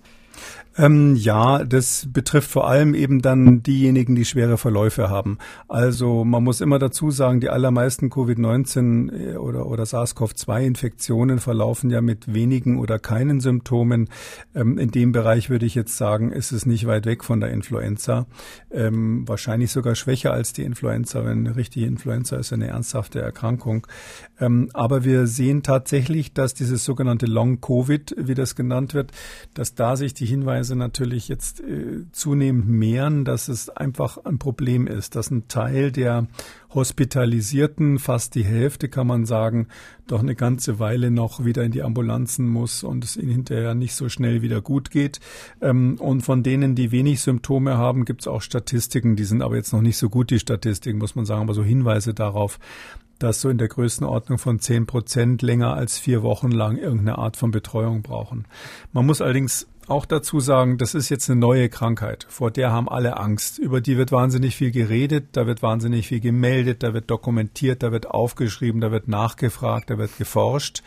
[0.75, 5.37] Ähm, ja, das betrifft vor allem eben dann diejenigen, die schwere Verläufe haben.
[5.67, 12.01] Also man muss immer dazu sagen, die allermeisten Covid-19 äh, oder, oder SARS-CoV-2-Infektionen verlaufen ja
[12.01, 14.09] mit wenigen oder keinen Symptomen.
[14.55, 17.51] Ähm, in dem Bereich würde ich jetzt sagen, ist es nicht weit weg von der
[17.51, 18.25] Influenza.
[18.71, 23.85] Ähm, wahrscheinlich sogar schwächer als die Influenza, wenn eine richtige Influenza ist eine ernsthafte Erkrankung.
[24.43, 29.11] Ähm, aber wir sehen tatsächlich, dass dieses sogenannte Long-Covid, wie das genannt wird,
[29.53, 34.87] dass da sich die Hinweise natürlich jetzt äh, zunehmend mehren, dass es einfach ein Problem
[34.87, 36.27] ist, dass ein Teil der
[36.73, 39.67] Hospitalisierten, fast die Hälfte kann man sagen,
[40.07, 43.95] doch eine ganze Weile noch wieder in die Ambulanzen muss und es ihnen hinterher nicht
[43.95, 45.19] so schnell wieder gut geht.
[45.61, 49.55] Ähm, und von denen, die wenig Symptome haben, gibt es auch Statistiken, die sind aber
[49.55, 52.59] jetzt noch nicht so gut, die Statistiken, muss man sagen, aber so Hinweise darauf,
[53.23, 57.37] dass so in der Größenordnung von zehn Prozent länger als vier Wochen lang irgendeine Art
[57.37, 58.45] von Betreuung brauchen.
[58.91, 62.89] Man muss allerdings auch dazu sagen, das ist jetzt eine neue Krankheit, vor der haben
[62.89, 63.59] alle Angst.
[63.59, 67.91] Über die wird wahnsinnig viel geredet, da wird wahnsinnig viel gemeldet, da wird dokumentiert, da
[67.91, 70.83] wird aufgeschrieben, da wird nachgefragt, da wird geforscht.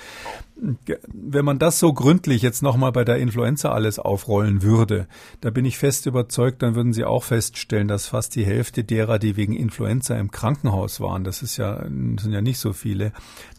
[0.56, 5.06] Wenn man das so gründlich jetzt nochmal bei der Influenza alles aufrollen würde,
[5.42, 9.18] da bin ich fest überzeugt, dann würden Sie auch feststellen, dass fast die Hälfte derer,
[9.18, 13.12] die wegen Influenza im Krankenhaus waren, das ist ja, sind ja nicht so viele,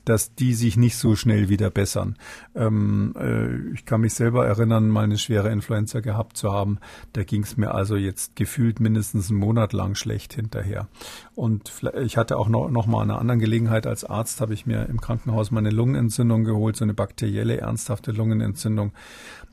[0.07, 2.15] dass die sich nicht so schnell wieder bessern.
[2.55, 6.79] Ähm, äh, ich kann mich selber erinnern, mal eine schwere Influenza gehabt zu haben.
[7.11, 10.87] Da ging es mir also jetzt gefühlt mindestens einen Monat lang schlecht hinterher.
[11.35, 14.85] Und ich hatte auch noch, noch mal eine andere Gelegenheit als Arzt, habe ich mir
[14.85, 18.93] im Krankenhaus meine Lungenentzündung geholt, so eine bakterielle ernsthafte Lungenentzündung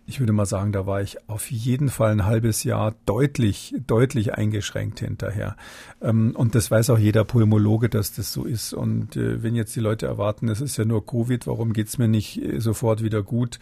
[0.06, 4.34] ich würde mal sagen, da war ich auf jeden Fall ein halbes Jahr deutlich, deutlich
[4.34, 5.56] eingeschränkt hinterher.
[6.02, 8.74] Ähm, und das weiß auch jeder Pulmologe, dass das so ist.
[8.74, 12.08] Und äh, wenn jetzt die Leute erwarten, es ist ja nur Covid, warum geht's mir
[12.08, 13.58] nicht äh, sofort wieder gut,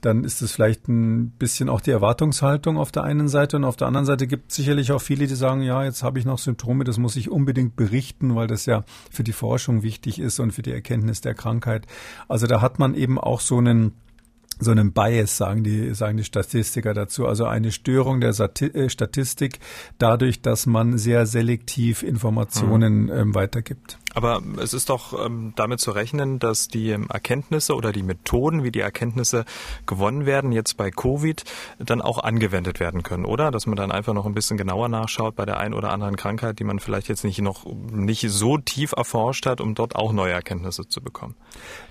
[0.00, 3.56] dann ist das vielleicht ein bisschen auch die Erwartungshaltung auf der einen Seite.
[3.56, 6.18] Und auf der anderen Seite gibt es sicherlich auch viele, die sagen, ja, jetzt habe
[6.18, 10.18] ich noch Symptome, das muss ich unbedingt berichten, weil das ja für die Forschung wichtig
[10.18, 11.86] ist und für die Erkenntnis der Krankheit.
[12.26, 13.92] Also da hat man eben auch so einen
[14.58, 19.60] so einen Bias, sagen die, sagen die Statistiker dazu, also eine Störung der äh, Statistik
[19.98, 23.12] dadurch, dass man sehr selektiv Informationen mhm.
[23.12, 23.98] ähm, weitergibt.
[24.14, 28.70] Aber es ist doch ähm, damit zu rechnen, dass die Erkenntnisse oder die Methoden, wie
[28.70, 29.44] die Erkenntnisse
[29.86, 31.42] gewonnen werden, jetzt bei Covid,
[31.80, 33.50] dann auch angewendet werden können, oder?
[33.50, 36.60] Dass man dann einfach noch ein bisschen genauer nachschaut bei der einen oder anderen Krankheit,
[36.60, 40.32] die man vielleicht jetzt nicht noch nicht so tief erforscht hat, um dort auch neue
[40.32, 41.34] Erkenntnisse zu bekommen.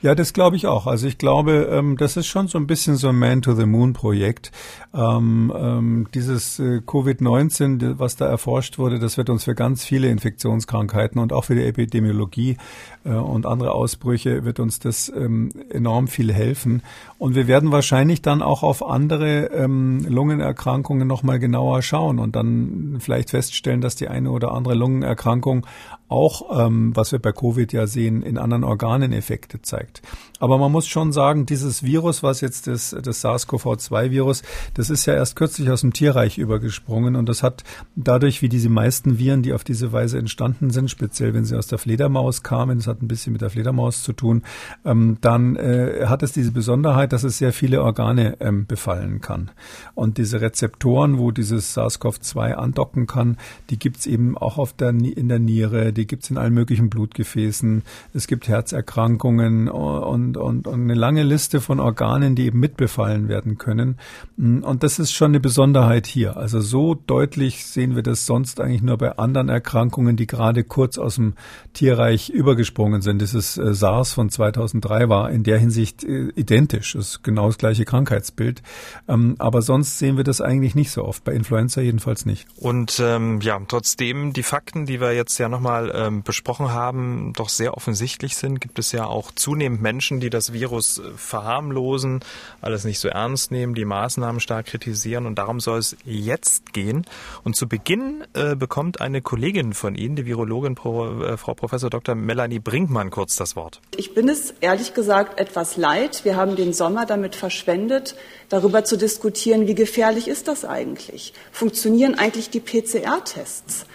[0.01, 0.87] Ja, das glaube ich auch.
[0.87, 4.51] Also ich glaube, ähm, das ist schon so ein bisschen so ein Man-to-the-Moon-Projekt.
[4.93, 10.09] Ähm, ähm, dieses äh, Covid-19, was da erforscht wurde, das wird uns für ganz viele
[10.09, 12.57] Infektionskrankheiten und auch für die Epidemiologie
[13.03, 16.83] äh, und andere Ausbrüche wird uns das ähm, enorm viel helfen.
[17.17, 22.97] Und wir werden wahrscheinlich dann auch auf andere ähm, Lungenerkrankungen nochmal genauer schauen und dann
[22.99, 25.65] vielleicht feststellen, dass die eine oder andere Lungenerkrankung
[26.13, 30.03] auch, ähm, was wir bei Covid ja sehen, in anderen Organen Effekte zeigt.
[30.39, 35.15] Aber man muss schon sagen, dieses Virus, was jetzt das, das SARS-CoV-2-Virus, das ist ja
[35.15, 37.63] erst kürzlich aus dem Tierreich übergesprungen und das hat
[37.95, 41.67] dadurch, wie diese meisten Viren, die auf diese Weise entstanden sind, speziell wenn sie aus
[41.67, 44.43] der Fledermaus kamen, das hat ein bisschen mit der Fledermaus zu tun,
[44.85, 49.49] ähm, dann äh, hat es diese Besonderheit, dass es sehr viele Organe ähm, befallen kann.
[49.95, 53.37] Und diese Rezeptoren, wo dieses SARS-CoV-2 andocken kann,
[53.69, 56.53] die gibt's eben auch auf der, in der Niere, die die gibt es in allen
[56.53, 57.81] möglichen Blutgefäßen.
[58.13, 63.57] Es gibt Herzerkrankungen und, und, und eine lange Liste von Organen, die eben mitbefallen werden
[63.57, 63.97] können.
[64.37, 66.35] Und das ist schon eine Besonderheit hier.
[66.35, 70.97] Also so deutlich sehen wir das sonst eigentlich nur bei anderen Erkrankungen, die gerade kurz
[70.97, 71.35] aus dem
[71.71, 73.21] Tierreich übergesprungen sind.
[73.21, 76.93] Dieses äh, SARS von 2003 war in der Hinsicht äh, identisch.
[76.93, 78.61] Das ist genau das gleiche Krankheitsbild.
[79.07, 81.23] Ähm, aber sonst sehen wir das eigentlich nicht so oft.
[81.23, 82.45] Bei Influenza jedenfalls nicht.
[82.57, 87.49] Und ähm, ja, trotzdem die Fakten, die wir jetzt ja nochmal ähm, besprochen haben, doch
[87.49, 92.21] sehr offensichtlich sind, gibt es ja auch zunehmend Menschen, die das Virus äh, verharmlosen,
[92.61, 97.05] alles nicht so ernst nehmen, die Maßnahmen stark kritisieren und darum soll es jetzt gehen.
[97.43, 101.89] Und zu Beginn äh, bekommt eine Kollegin von Ihnen, die Virologin Pro, äh, Frau Professor
[101.89, 102.15] Dr.
[102.15, 103.81] Melanie Brinkmann, kurz das Wort.
[103.95, 106.25] Ich bin es ehrlich gesagt etwas leid.
[106.25, 108.15] Wir haben den Sommer damit verschwendet,
[108.49, 111.33] darüber zu diskutieren, wie gefährlich ist das eigentlich?
[111.51, 113.85] Funktionieren eigentlich die PCR-Tests?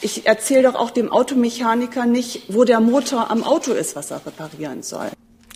[0.00, 4.24] Ich erzähle doch auch dem Automechaniker nicht, wo der Motor am Auto ist, was er
[4.24, 5.10] reparieren soll.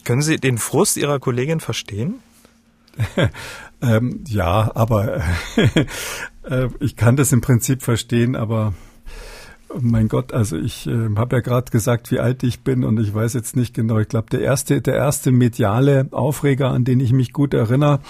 [0.05, 2.23] Können Sie den Frust Ihrer Kollegin verstehen?
[3.83, 5.23] ähm, ja, aber
[6.45, 8.75] äh, ich kann das im Prinzip verstehen, aber
[9.81, 13.15] mein Gott, also ich äh, habe ja gerade gesagt, wie alt ich bin und ich
[13.15, 13.99] weiß jetzt nicht genau.
[13.99, 18.01] Ich glaube, der erste, der erste mediale Aufreger, an den ich mich gut erinnere,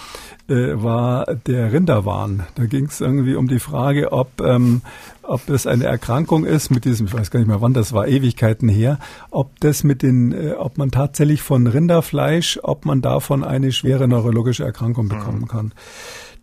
[0.49, 2.44] äh, war der Rinderwahn.
[2.55, 4.83] Da ging es irgendwie um die Frage, ob ähm,
[5.23, 8.09] ob das eine Erkrankung ist mit diesem, ich weiß gar nicht mehr wann, das war
[8.09, 8.99] Ewigkeiten her,
[9.31, 14.09] ob das mit den, äh, ob man tatsächlich von Rinderfleisch, ob man davon eine schwere
[14.09, 15.73] neurologische Erkrankung bekommen kann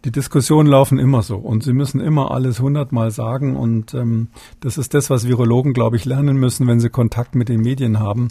[0.08, 4.30] die Diskussionen laufen immer so und sie müssen immer alles hundertmal sagen und ähm,
[4.62, 8.00] das ist das, was Virologen, glaube ich, lernen müssen, wenn sie Kontakt mit den Medien
[8.00, 8.30] haben.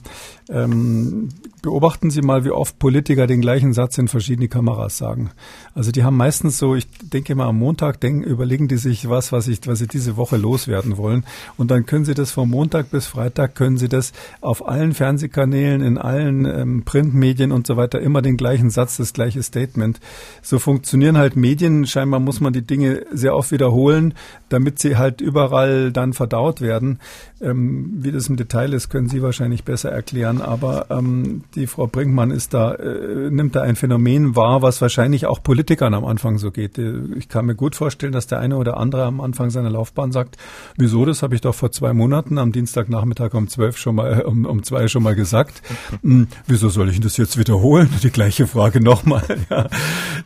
[0.48, 1.28] Ähm,
[1.60, 5.32] beobachten Sie mal, wie oft Politiker den gleichen Satz in verschiedene Kameras sagen.
[5.74, 9.30] Also die haben meistens so, ich denke mal am Montag denken, überlegen die sich was,
[9.30, 11.26] was ich, was sie diese Woche loswerden wollen
[11.58, 15.82] und dann können sie das vom Montag bis Freitag können sie das auf allen Fernsehkanälen,
[15.82, 20.00] in allen ähm, Printmedien und so weiter immer den gleichen Satz, das gleiche Statement.
[20.40, 24.14] So funktionieren halt Medien Medien scheinbar muss man die Dinge sehr oft wiederholen,
[24.48, 26.98] damit sie halt überall dann verdaut werden.
[27.40, 30.40] Ähm, wie das im Detail ist, können Sie wahrscheinlich besser erklären.
[30.40, 35.26] Aber ähm, die Frau Brinkmann ist da, äh, nimmt da ein Phänomen wahr, was wahrscheinlich
[35.26, 36.78] auch Politikern am Anfang so geht.
[36.78, 40.12] Äh, ich kann mir gut vorstellen, dass der eine oder andere am Anfang seiner Laufbahn
[40.12, 40.38] sagt,
[40.78, 44.22] wieso, das habe ich doch vor zwei Monaten am Dienstagnachmittag um zwölf schon mal, äh,
[44.22, 45.62] um, um zwei schon mal gesagt.
[46.02, 47.90] Hm, wieso soll ich das jetzt wiederholen?
[48.02, 49.24] Die gleiche Frage nochmal.
[49.50, 49.68] Ja,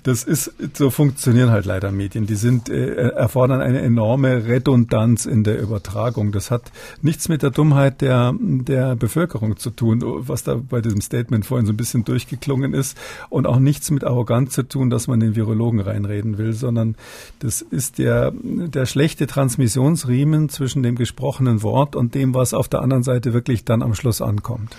[0.05, 0.89] das ist, so
[1.21, 2.25] funktionieren halt leider Medien.
[2.25, 6.33] Die sind, äh, erfordern eine enorme Redundanz in der Übertragung.
[6.33, 11.03] Das hat nichts mit der Dummheit der, der Bevölkerung zu tun, was da bei diesem
[11.03, 12.97] Statement vorhin so ein bisschen durchgeklungen ist
[13.29, 16.97] und auch nichts mit Arroganz zu tun, dass man den Virologen reinreden will, sondern
[17.41, 22.81] das ist der, der schlechte Transmissionsriemen zwischen dem gesprochenen Wort und dem, was auf der
[22.81, 24.75] anderen Seite wirklich dann am Schluss ankommt.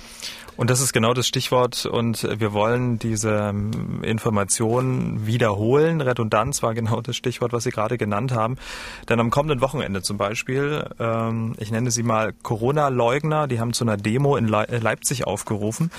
[0.61, 1.87] Und das ist genau das Stichwort.
[1.87, 6.01] Und wir wollen diese ähm, Informationen wiederholen.
[6.31, 8.57] Redundanz war genau das Stichwort, was Sie gerade genannt haben.
[9.09, 13.83] Denn am kommenden Wochenende zum Beispiel, ähm, ich nenne sie mal Corona-Leugner, die haben zu
[13.83, 15.91] einer Demo in äh, Leipzig aufgerufen.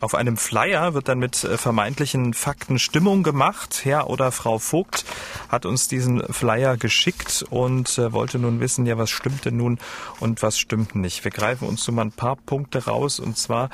[0.00, 3.80] Auf einem Flyer wird dann mit äh, vermeintlichen Fakten Stimmung gemacht.
[3.84, 5.06] Herr oder Frau Vogt
[5.48, 9.78] hat uns diesen Flyer geschickt und äh, wollte nun wissen, ja, was stimmte nun
[10.20, 11.24] und was stimmt nicht.
[11.24, 13.70] Wir greifen uns so mal ein paar Punkte raus und zwar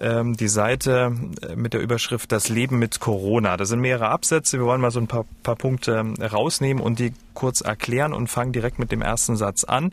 [0.00, 3.56] ähm, die Seite äh, mit der Überschrift Das Leben mit Corona.
[3.56, 4.58] Da sind mehrere Absätze.
[4.58, 8.28] Wir wollen mal so ein paar, paar Punkte ähm, rausnehmen und die kurz erklären und
[8.28, 9.92] fangen direkt mit dem ersten Satz an.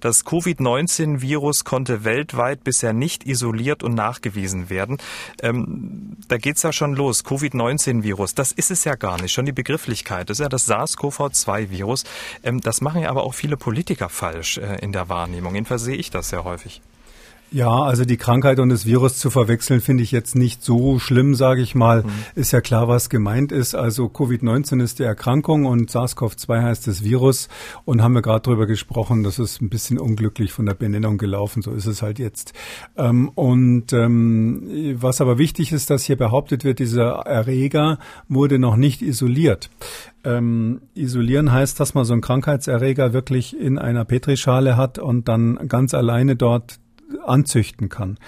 [0.00, 4.98] Das Covid-19-Virus konnte weltweit bisher nicht isoliert und nachgewiesen werden.
[5.42, 7.24] Ähm, da geht's ja schon los.
[7.24, 9.32] Covid-19-Virus, das ist es ja gar nicht.
[9.32, 12.04] Schon die Begrifflichkeit, das ist ja das SARS-CoV-2-Virus.
[12.42, 15.54] Ähm, das machen ja aber auch viele Politiker falsch äh, in der Wahrnehmung.
[15.54, 16.80] Jedenfalls sehe ich das sehr häufig.
[17.52, 21.34] Ja, also die Krankheit und das Virus zu verwechseln, finde ich jetzt nicht so schlimm,
[21.36, 22.02] sage ich mal.
[22.02, 22.10] Mhm.
[22.34, 23.74] Ist ja klar, was gemeint ist.
[23.74, 27.48] Also Covid-19 ist die Erkrankung und SARS-CoV-2 heißt das Virus.
[27.84, 31.62] Und haben wir gerade drüber gesprochen, das ist ein bisschen unglücklich von der Benennung gelaufen.
[31.62, 32.52] So ist es halt jetzt.
[32.96, 38.76] Ähm, und ähm, was aber wichtig ist, dass hier behauptet wird, dieser Erreger wurde noch
[38.76, 39.70] nicht isoliert.
[40.24, 45.68] Ähm, isolieren heißt, dass man so einen Krankheitserreger wirklich in einer Petrischale hat und dann
[45.68, 46.80] ganz alleine dort
[47.24, 48.18] anzüchten kann.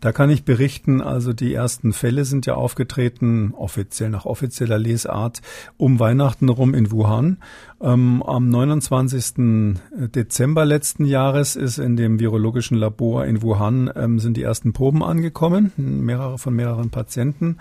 [0.00, 5.40] Da kann ich berichten, also die ersten Fälle sind ja aufgetreten, offiziell nach offizieller Lesart,
[5.78, 7.38] um Weihnachten rum in Wuhan.
[7.80, 9.78] Ähm, am 29.
[10.14, 15.02] Dezember letzten Jahres ist in dem virologischen Labor in Wuhan ähm, sind die ersten Proben
[15.02, 17.56] angekommen, mehrere von mehreren Patienten.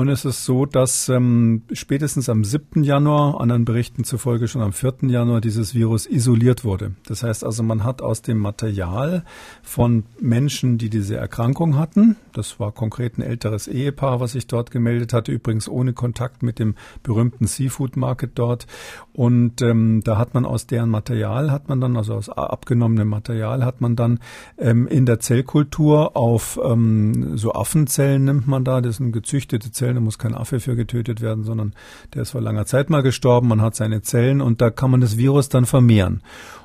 [0.00, 2.84] Und es ist so, dass ähm, spätestens am 7.
[2.84, 4.94] Januar, anderen Berichten zufolge schon am 4.
[5.08, 6.92] Januar, dieses Virus isoliert wurde.
[7.06, 9.24] Das heißt also, man hat aus dem Material
[9.62, 14.70] von Menschen, die diese Erkrankung hatten, das war konkret ein älteres Ehepaar, was sich dort
[14.70, 18.66] gemeldet hatte, übrigens ohne Kontakt mit dem berühmten Seafood Market dort.
[19.12, 23.64] Und ähm, da hat man aus deren Material, hat man dann, also aus abgenommenem Material,
[23.64, 24.20] hat man dann
[24.58, 29.89] ähm, in der Zellkultur auf ähm, so Affenzellen nimmt man da, das sind gezüchtete Zellen,
[29.94, 31.74] da muss kein Affe für getötet werden, sondern
[32.14, 35.00] der ist vor langer Zeit mal gestorben, man hat seine Zellen und da kann man
[35.00, 36.22] das Virus dann vermehren.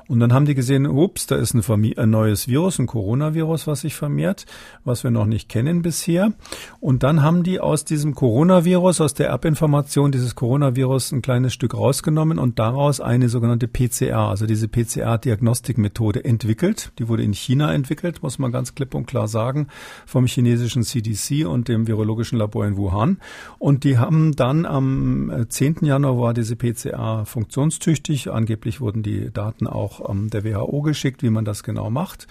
[0.08, 1.62] Und dann haben die gesehen, ups, da ist ein,
[1.96, 4.46] ein, neues Virus, ein Coronavirus, was sich vermehrt,
[4.84, 6.32] was wir noch nicht kennen bisher.
[6.80, 11.74] Und dann haben die aus diesem Coronavirus, aus der Erbinformation dieses Coronavirus ein kleines Stück
[11.74, 16.92] rausgenommen und daraus eine sogenannte PCR, also diese PCR-Diagnostikmethode entwickelt.
[16.98, 19.66] Die wurde in China entwickelt, muss man ganz klipp und klar sagen,
[20.06, 23.18] vom chinesischen CDC und dem virologischen Labor in Wuhan.
[23.58, 25.78] Und die haben dann am 10.
[25.82, 28.30] Äh, Januar war diese PCR funktionstüchtig.
[28.30, 32.26] Angeblich wurden die Daten auch ähm, der WHO geschickt, wie man das genau macht.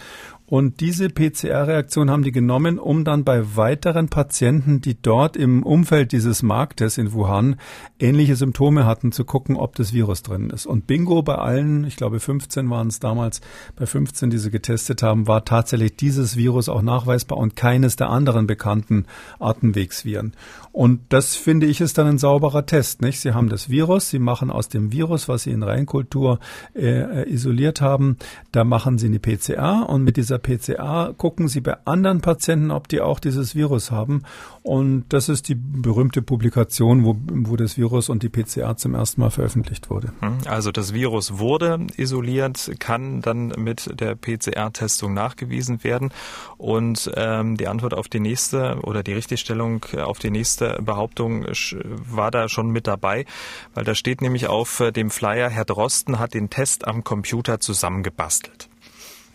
[0.48, 6.12] Und diese PCR-Reaktion haben die genommen, um dann bei weiteren Patienten, die dort im Umfeld
[6.12, 7.56] dieses Marktes in Wuhan
[8.00, 10.68] ähnliche Symptome hatten, zu gucken, ob das Virus drin ist.
[10.68, 13.42] Und bingo bei allen, ich glaube 15 waren es damals,
[13.76, 18.10] bei 15, die sie getestet haben, war tatsächlich dieses Virus auch nachweisbar und keines der
[18.12, 19.06] anderen bekannten
[19.40, 20.34] Atemwegsviren.
[20.72, 23.20] Und das finde ich ist dann ein sauberer Test, nicht?
[23.20, 26.40] Sie haben das Virus, sie machen aus dem Virus, was sie in Reinkultur
[26.76, 28.18] äh, äh isoliert haben,
[28.52, 32.72] da machen sie eine PCR und mit dieser dieser PCA gucken Sie bei anderen Patienten,
[32.72, 34.24] ob die auch dieses Virus haben.
[34.64, 39.22] Und das ist die berühmte Publikation, wo, wo das Virus und die PCA zum ersten
[39.22, 40.12] Mal veröffentlicht wurde.
[40.22, 46.12] Hm, also das Virus wurde isoliert, kann dann mit der PCR-Testung nachgewiesen werden.
[46.58, 52.32] Und ähm, die Antwort auf die nächste oder die Richtigstellung auf die nächste Behauptung war
[52.32, 53.26] da schon mit dabei,
[53.74, 58.70] weil da steht nämlich auf dem Flyer, Herr Drosten hat den Test am Computer zusammengebastelt.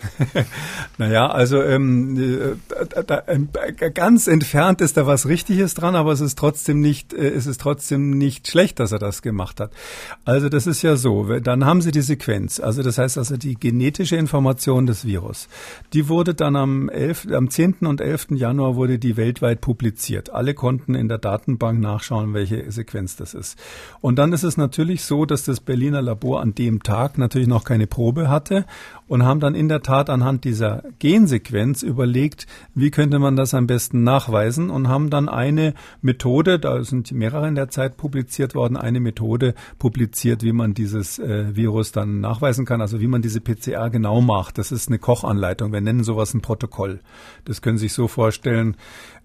[0.99, 6.21] naja, also ähm, äh, da, äh, ganz entfernt ist da was Richtiges dran, aber es
[6.21, 9.73] ist trotzdem nicht, äh, es ist trotzdem nicht schlecht, dass er das gemacht hat.
[10.25, 13.55] Also das ist ja so, dann haben Sie die Sequenz, also das heißt also die
[13.55, 15.49] genetische Information des Virus.
[15.93, 17.79] Die wurde dann am 11, am 10.
[17.81, 18.29] und 11.
[18.31, 20.31] Januar wurde die weltweit publiziert.
[20.31, 23.59] Alle konnten in der Datenbank nachschauen, welche Sequenz das ist.
[24.01, 27.65] Und dann ist es natürlich so, dass das Berliner Labor an dem Tag natürlich noch
[27.65, 28.65] keine Probe hatte
[29.07, 33.66] und haben dann in der Tat anhand dieser Gensequenz überlegt, wie könnte man das am
[33.66, 38.76] besten nachweisen und haben dann eine Methode, da sind mehrere in der Zeit publiziert worden,
[38.76, 43.40] eine Methode publiziert, wie man dieses äh, Virus dann nachweisen kann, also wie man diese
[43.40, 44.59] PCA genau macht.
[44.59, 45.72] Das ist eine Kochanleitung.
[45.72, 47.00] Wir nennen sowas ein Protokoll.
[47.44, 48.76] Das können Sie sich so vorstellen.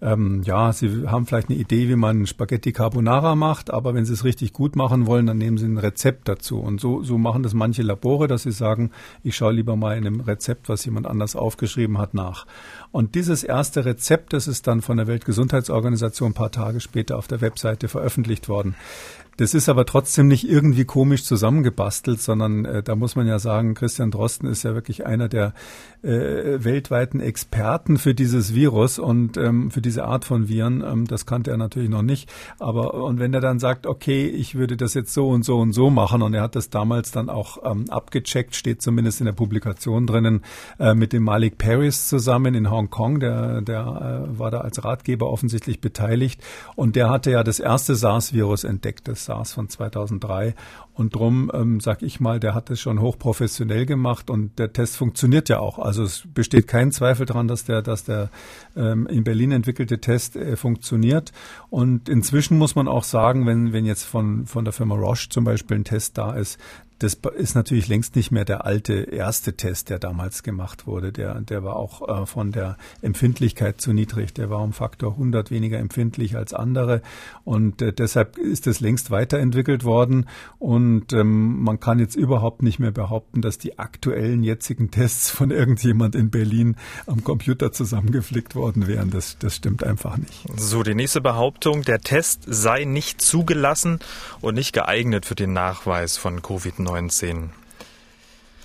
[0.02, 4.12] Ähm, ja, Sie haben vielleicht eine Idee, wie man Spaghetti Carbonara macht, aber wenn Sie
[4.12, 6.58] es richtig gut machen wollen, dann nehmen Sie ein Rezept dazu.
[6.60, 8.90] Und so, so machen das manche Labore, dass sie sagen,
[9.22, 12.46] ich schaue lieber mal in einem Rezept, was jemand anders aufgeschrieben hat, nach.
[12.90, 17.28] Und dieses erste Rezept, das ist dann von der Weltgesundheitsorganisation ein paar Tage später auf
[17.28, 18.74] der Webseite veröffentlicht worden.
[19.36, 23.74] Das ist aber trotzdem nicht irgendwie komisch zusammengebastelt, sondern äh, da muss man ja sagen,
[23.74, 25.52] Christian Drosten ist ja wirklich einer der
[26.02, 30.82] äh, weltweiten Experten für dieses Virus und ähm, für diese Art von Viren.
[30.82, 32.32] Ähm, das kannte er natürlich noch nicht.
[32.58, 35.72] Aber und wenn er dann sagt, okay, ich würde das jetzt so und so und
[35.72, 39.32] so machen und er hat das damals dann auch ähm, abgecheckt, steht zumindest in der
[39.32, 40.42] Publikation drinnen,
[40.78, 45.28] äh, mit dem Malik Paris zusammen in Hongkong, der, der äh, war da als Ratgeber
[45.28, 46.40] offensichtlich beteiligt
[46.74, 50.54] und der hatte ja das erste SARS-Virus entdeckt, das SARS von 2003
[50.94, 54.96] und drum ähm, sag ich mal, der hat es schon hochprofessionell gemacht und der Test
[54.96, 55.78] funktioniert ja auch.
[55.78, 58.30] Also es besteht kein Zweifel daran, dass der, dass der
[58.76, 61.32] ähm, in Berlin entwickelte Test äh, funktioniert.
[61.68, 65.44] Und inzwischen muss man auch sagen, wenn, wenn jetzt von, von der Firma Roche zum
[65.44, 66.58] Beispiel ein Test da ist,
[66.98, 71.12] das ist natürlich längst nicht mehr der alte erste Test, der damals gemacht wurde.
[71.12, 74.32] Der, der war auch äh, von der Empfindlichkeit zu niedrig.
[74.32, 77.02] Der war um Faktor 100 weniger empfindlich als andere.
[77.44, 80.26] Und äh, deshalb ist es längst weiterentwickelt worden.
[80.58, 85.50] Und ähm, man kann jetzt überhaupt nicht mehr behaupten, dass die aktuellen jetzigen Tests von
[85.50, 86.76] irgendjemand in Berlin
[87.06, 89.10] am Computer zusammengeflickt worden wären.
[89.10, 90.46] Das, das stimmt einfach nicht.
[90.56, 93.98] So, die nächste Behauptung, der Test sei nicht zugelassen
[94.40, 96.85] und nicht geeignet für den Nachweis von Covid-19.
[96.86, 97.50] 19.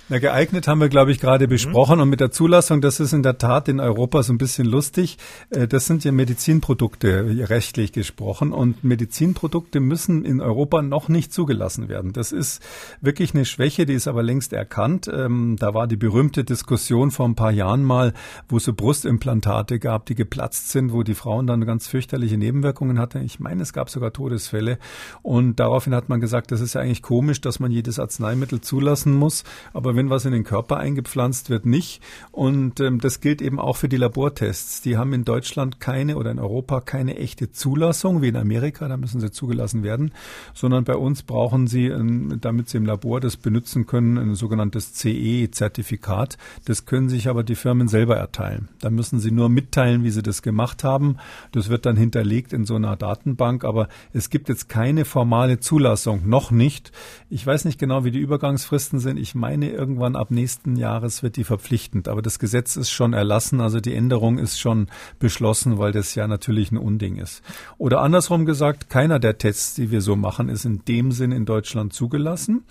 [0.08, 1.96] Na, geeignet haben wir, glaube ich, gerade besprochen.
[1.96, 2.02] Mhm.
[2.02, 5.16] Und mit der Zulassung, das ist in der Tat in Europa so ein bisschen lustig.
[5.50, 8.52] Äh, das sind ja Medizinprodukte, rechtlich gesprochen.
[8.52, 12.12] Und Medizinprodukte müssen in Europa noch nicht zugelassen werden.
[12.12, 12.60] Das ist
[13.00, 15.08] wirklich eine Schwäche, die ist aber längst erkannt.
[15.12, 18.12] Ähm, da war die berühmte Diskussion vor ein paar Jahren mal,
[18.48, 22.98] wo es so Brustimplantate gab, die geplatzt sind, wo die Frauen dann ganz fürchterliche Nebenwirkungen
[22.98, 23.22] hatten.
[23.22, 24.78] Ich meine, es gab sogar Todesfälle.
[25.22, 29.14] Und daraufhin hat man gesagt, das ist ja eigentlich komisch, dass man jedes Arzneimittel zulassen
[29.14, 29.44] muss.
[29.72, 32.02] Aber wenn wenn was in den Körper eingepflanzt wird, nicht.
[32.32, 34.80] Und ähm, das gilt eben auch für die Labortests.
[34.82, 38.96] Die haben in Deutschland keine oder in Europa keine echte Zulassung, wie in Amerika, da
[38.96, 40.10] müssen sie zugelassen werden,
[40.54, 44.94] sondern bei uns brauchen sie, ähm, damit sie im Labor das benutzen können, ein sogenanntes
[44.94, 46.36] CE-Zertifikat.
[46.64, 48.70] Das können sich aber die Firmen selber erteilen.
[48.80, 51.18] Da müssen sie nur mitteilen, wie sie das gemacht haben.
[51.52, 56.28] Das wird dann hinterlegt in so einer Datenbank, aber es gibt jetzt keine formale Zulassung,
[56.28, 56.90] noch nicht.
[57.30, 59.16] Ich weiß nicht genau, wie die Übergangsfristen sind.
[59.16, 62.06] Ich meine, irgendwann ab nächsten Jahres wird die verpflichtend.
[62.06, 64.86] Aber das Gesetz ist schon erlassen, also die Änderung ist schon
[65.18, 67.42] beschlossen, weil das ja natürlich ein Unding ist.
[67.78, 71.46] Oder andersrum gesagt, keiner der Tests, die wir so machen, ist in dem Sinn in
[71.46, 72.62] Deutschland zugelassen.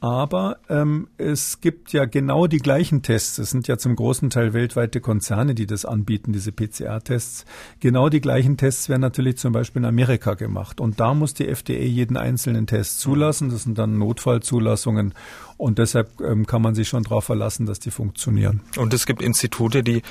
[0.00, 3.38] Aber ähm, es gibt ja genau die gleichen Tests.
[3.38, 7.44] Es sind ja zum großen Teil weltweite Konzerne, die das anbieten, diese PCR-Tests.
[7.80, 10.80] Genau die gleichen Tests werden natürlich zum Beispiel in Amerika gemacht.
[10.80, 13.50] Und da muss die FDA jeden einzelnen Test zulassen.
[13.50, 15.14] Das sind dann Notfallzulassungen.
[15.56, 18.60] Und deshalb ähm, kann man sich schon darauf verlassen, dass die funktionieren.
[18.76, 20.02] Und es gibt Institute, die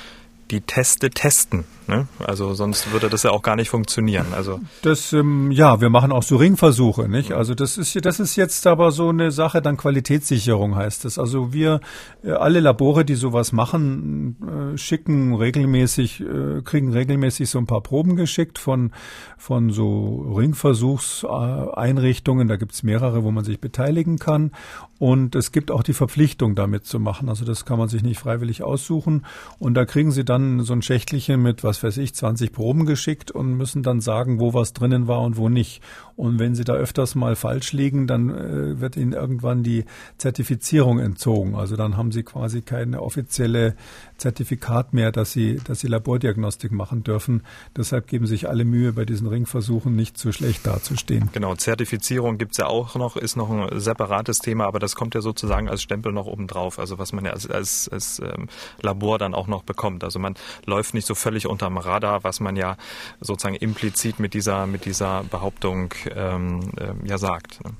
[0.50, 1.64] die Teste testen.
[1.88, 2.06] Ne?
[2.22, 4.26] Also sonst würde das ja auch gar nicht funktionieren.
[4.34, 7.32] Also das ähm, ja, wir machen auch so Ringversuche, nicht?
[7.32, 11.18] Also das ist das ist jetzt aber so eine Sache, dann Qualitätssicherung heißt es.
[11.18, 11.80] Also wir
[12.22, 17.80] äh, alle Labore, die sowas machen, äh, schicken regelmäßig, äh, kriegen regelmäßig so ein paar
[17.80, 18.92] Proben geschickt von
[19.38, 22.48] von so Ringversuchseinrichtungen.
[22.48, 24.50] Da gibt's mehrere, wo man sich beteiligen kann.
[24.98, 27.28] Und es gibt auch die Verpflichtung, damit zu machen.
[27.28, 29.24] Also das kann man sich nicht freiwillig aussuchen.
[29.58, 33.30] Und da kriegen sie dann so ein Schächtelchen mit, was weiß ich, 20 Proben geschickt
[33.30, 35.82] und müssen dann sagen, wo was drinnen war und wo nicht.
[36.16, 39.84] Und wenn sie da öfters mal falsch liegen, dann äh, wird ihnen irgendwann die
[40.16, 41.54] Zertifizierung entzogen.
[41.54, 43.76] Also dann haben sie quasi keine offizielle
[44.16, 47.42] Zertifikat mehr, dass sie, dass sie Labordiagnostik machen dürfen.
[47.76, 51.30] Deshalb geben sich alle Mühe, bei diesen Ringversuchen nicht zu schlecht dazustehen.
[51.32, 55.20] Genau, Zertifizierung gibt's ja auch noch, ist noch ein separates Thema, aber das kommt ja
[55.20, 58.48] sozusagen als Stempel noch oben drauf, also was man ja als, als, als ähm,
[58.82, 60.02] Labor dann auch noch bekommt.
[60.02, 60.27] Also man
[60.66, 62.76] läuft nicht so völlig unterm Radar, was man ja
[63.20, 67.64] sozusagen implizit mit dieser, mit dieser Behauptung ähm, äh, ja sagt.
[67.64, 67.72] Ne?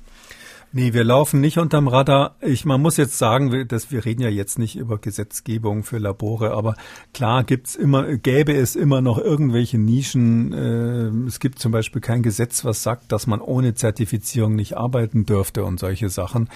[0.70, 2.36] Nee, wir laufen nicht unterm Radar.
[2.42, 6.50] Ich, man muss jetzt sagen, dass wir reden ja jetzt nicht über Gesetzgebung für Labore,
[6.50, 6.76] aber
[7.14, 10.52] klar gibt's immer, gäbe es immer noch irgendwelche Nischen.
[10.52, 15.24] Äh, es gibt zum Beispiel kein Gesetz, was sagt, dass man ohne Zertifizierung nicht arbeiten
[15.24, 16.50] dürfte und solche Sachen.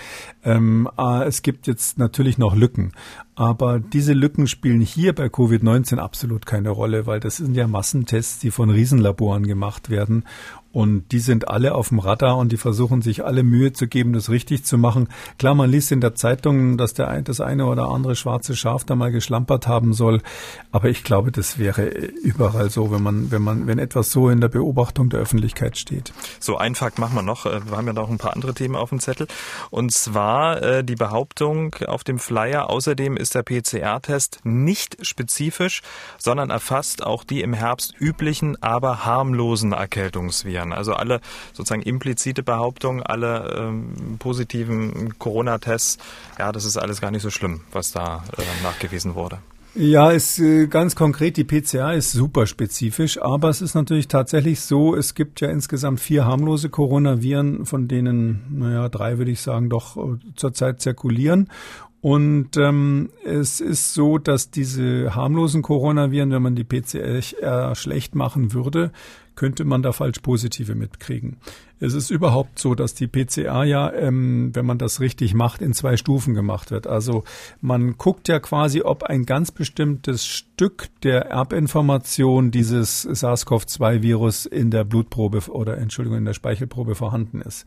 [0.44, 2.92] Ähm, äh, es gibt jetzt natürlich noch Lücken.
[3.34, 8.40] Aber diese Lücken spielen hier bei Covid-19 absolut keine Rolle, weil das sind ja Massentests,
[8.40, 10.24] die von Riesenlaboren gemacht werden.
[10.72, 14.14] Und die sind alle auf dem Radar und die versuchen sich alle Mühe zu geben,
[14.14, 15.08] das richtig zu machen.
[15.38, 18.94] Klar, man liest in der Zeitung, dass der das eine oder andere schwarze Schaf da
[18.94, 20.22] mal geschlampert haben soll.
[20.70, 24.40] Aber ich glaube, das wäre überall so, wenn man, wenn man, wenn etwas so in
[24.40, 26.14] der Beobachtung der Öffentlichkeit steht.
[26.40, 27.44] So, ein Fakt machen wir noch.
[27.44, 29.26] Wir haben ja noch ein paar andere Themen auf dem Zettel.
[29.70, 35.80] Und zwar äh, die Behauptung auf dem Flyer, außerdem ist der PCR-Test nicht spezifisch,
[36.18, 40.72] sondern erfasst auch die im Herbst üblichen, aber harmlosen Erkältungsviren.
[40.72, 41.20] Also alle
[41.54, 45.98] sozusagen implizite Behauptungen, alle ähm, positiven Corona-Tests,
[46.38, 49.38] ja, das ist alles gar nicht so schlimm, was da äh, nachgewiesen wurde.
[49.74, 54.60] Ja, ist äh, ganz konkret, die PCA ist super spezifisch, aber es ist natürlich tatsächlich
[54.60, 59.70] so, es gibt ja insgesamt vier harmlose Coronaviren, von denen, naja, drei würde ich sagen,
[59.70, 61.48] doch äh, zurzeit zirkulieren.
[62.02, 68.52] Und ähm, es ist so, dass diese harmlosen Coronaviren, wenn man die PCR schlecht machen
[68.52, 68.90] würde,
[69.36, 71.36] könnte man da falsch positive mitkriegen.
[71.80, 75.72] Es ist überhaupt so, dass die PCA ja, ähm, wenn man das richtig macht, in
[75.72, 76.86] zwei Stufen gemacht wird.
[76.86, 77.24] Also
[77.60, 84.84] man guckt ja quasi, ob ein ganz bestimmtes Stück der Erbinformation dieses SARS-CoV-2-Virus in der
[84.84, 87.66] Blutprobe oder Entschuldigung in der Speichelprobe vorhanden ist.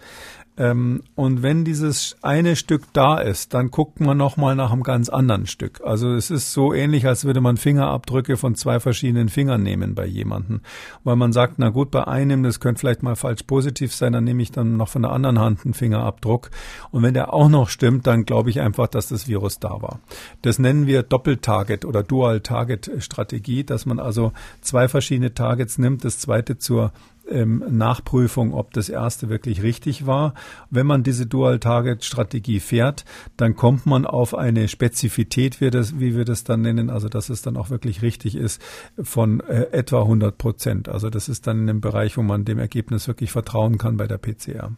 [0.58, 5.10] Ähm, und wenn dieses eine Stück da ist, dann guckt man nochmal nach einem ganz
[5.10, 5.82] anderen Stück.
[5.84, 10.06] Also es ist so ähnlich, als würde man Fingerabdrücke von zwei verschiedenen Fingern nehmen bei
[10.06, 10.62] jemandem.
[11.04, 14.24] Weil man sagt, na gut, bei einem, das könnte vielleicht mal falsch positiv sein, dann
[14.24, 16.52] nehme ich dann noch von der anderen Hand einen Fingerabdruck.
[16.92, 20.00] Und wenn der auch noch stimmt, dann glaube ich einfach, dass das Virus da war.
[20.42, 24.32] Das nennen wir Doppeltarget oder Dual-Target-Strategie, dass man also
[24.62, 26.94] zwei verschiedene Targets nimmt, das zweite zur
[27.30, 30.34] ähm, Nachprüfung, ob das erste wirklich richtig war.
[30.70, 33.06] Wenn man diese Dual-Target-Strategie fährt,
[33.38, 37.30] dann kommt man auf eine Spezifität, wie, das, wie wir das dann nennen, also dass
[37.30, 38.62] es dann auch wirklich richtig ist,
[39.02, 40.90] von äh, etwa 100 Prozent.
[40.90, 44.08] Also das ist dann in einem Bereich, wo man dem Ergebnis wirklich vertrauen kann bei
[44.08, 44.72] der PCR.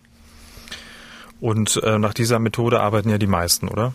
[1.40, 3.94] Und äh, nach dieser Methode arbeiten ja die meisten, oder?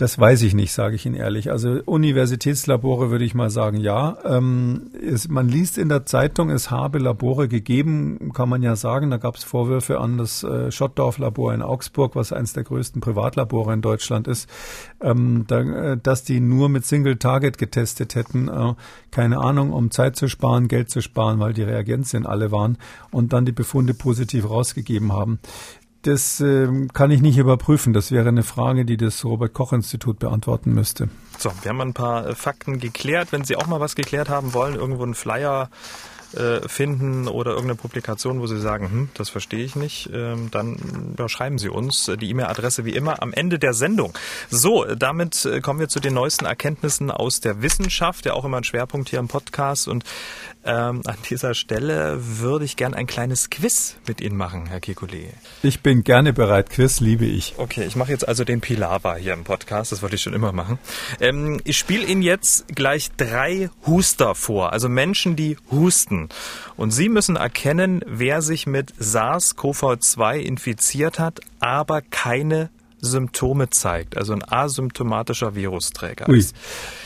[0.00, 1.50] Das weiß ich nicht, sage ich Ihnen ehrlich.
[1.50, 4.16] Also Universitätslabore würde ich mal sagen, ja.
[4.24, 9.10] Ähm, es, man liest in der Zeitung, es habe Labore gegeben, kann man ja sagen.
[9.10, 13.74] Da gab es Vorwürfe an das äh, Schottdorf-Labor in Augsburg, was eines der größten Privatlabore
[13.74, 14.48] in Deutschland ist,
[15.02, 18.48] ähm, da, äh, dass die nur mit Single Target getestet hätten.
[18.48, 18.72] Äh,
[19.10, 22.78] keine Ahnung, um Zeit zu sparen, Geld zu sparen, weil die Reagenzien alle waren
[23.10, 25.40] und dann die Befunde positiv rausgegeben haben.
[26.02, 27.92] Das äh, kann ich nicht überprüfen.
[27.92, 31.08] Das wäre eine Frage, die das Robert Koch Institut beantworten müsste.
[31.38, 33.32] So, wir haben ein paar äh, Fakten geklärt.
[33.32, 35.68] Wenn Sie auch mal was geklärt haben wollen, irgendwo einen Flyer
[36.32, 40.78] äh, finden oder irgendeine Publikation, wo Sie sagen, hm, das verstehe ich nicht, ähm, dann
[41.26, 42.10] schreiben Sie uns.
[42.20, 44.12] Die E-Mail-Adresse wie immer am Ende der Sendung.
[44.48, 48.58] So, damit äh, kommen wir zu den neuesten Erkenntnissen aus der Wissenschaft, ja auch immer
[48.58, 49.88] ein Schwerpunkt hier im Podcast.
[49.88, 50.04] Und
[50.64, 55.28] ähm, an dieser Stelle würde ich gern ein kleines Quiz mit Ihnen machen, Herr Kekulé.
[55.62, 56.70] Ich bin gerne bereit.
[56.70, 57.54] Quiz liebe ich.
[57.56, 59.92] Okay, ich mache jetzt also den Pilava hier im Podcast.
[59.92, 60.78] Das wollte ich schon immer machen.
[61.20, 66.28] Ähm, ich spiele Ihnen jetzt gleich drei Huster vor, also Menschen, die husten.
[66.76, 72.70] Und Sie müssen erkennen, wer sich mit SARS-CoV-2 infiziert hat, aber keine
[73.00, 76.38] Symptome zeigt, also ein asymptomatischer Virusträger Ui.
[76.38, 76.54] ist.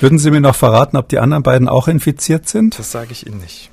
[0.01, 2.79] Würden Sie mir noch verraten, ob die anderen beiden auch infiziert sind?
[2.79, 3.71] Das sage ich Ihnen nicht.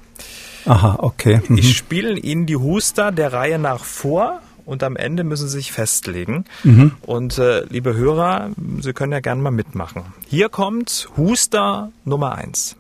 [0.66, 1.42] Aha, okay.
[1.48, 1.58] Mhm.
[1.58, 5.72] Ich spiele Ihnen die Huster der Reihe nach vor und am Ende müssen Sie sich
[5.72, 6.46] festlegen.
[6.64, 6.94] Mhm.
[7.02, 10.04] Und äh, liebe Hörer, Sie können ja gerne mal mitmachen.
[10.28, 12.76] Hier kommt Huster Nummer eins.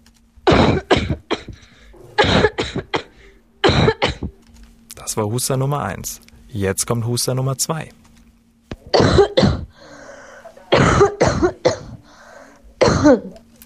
[4.95, 6.21] Das war Huster Nummer eins.
[6.49, 7.89] Jetzt kommt Huster Nummer zwei.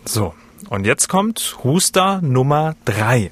[0.05, 0.33] So,
[0.69, 3.31] und jetzt kommt Huster Nummer 3.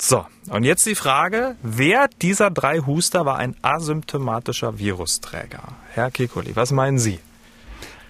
[0.00, 5.62] So, und jetzt die Frage, wer dieser drei Huster war ein asymptomatischer Virusträger?
[5.92, 7.20] Herr Kekuli, was meinen Sie?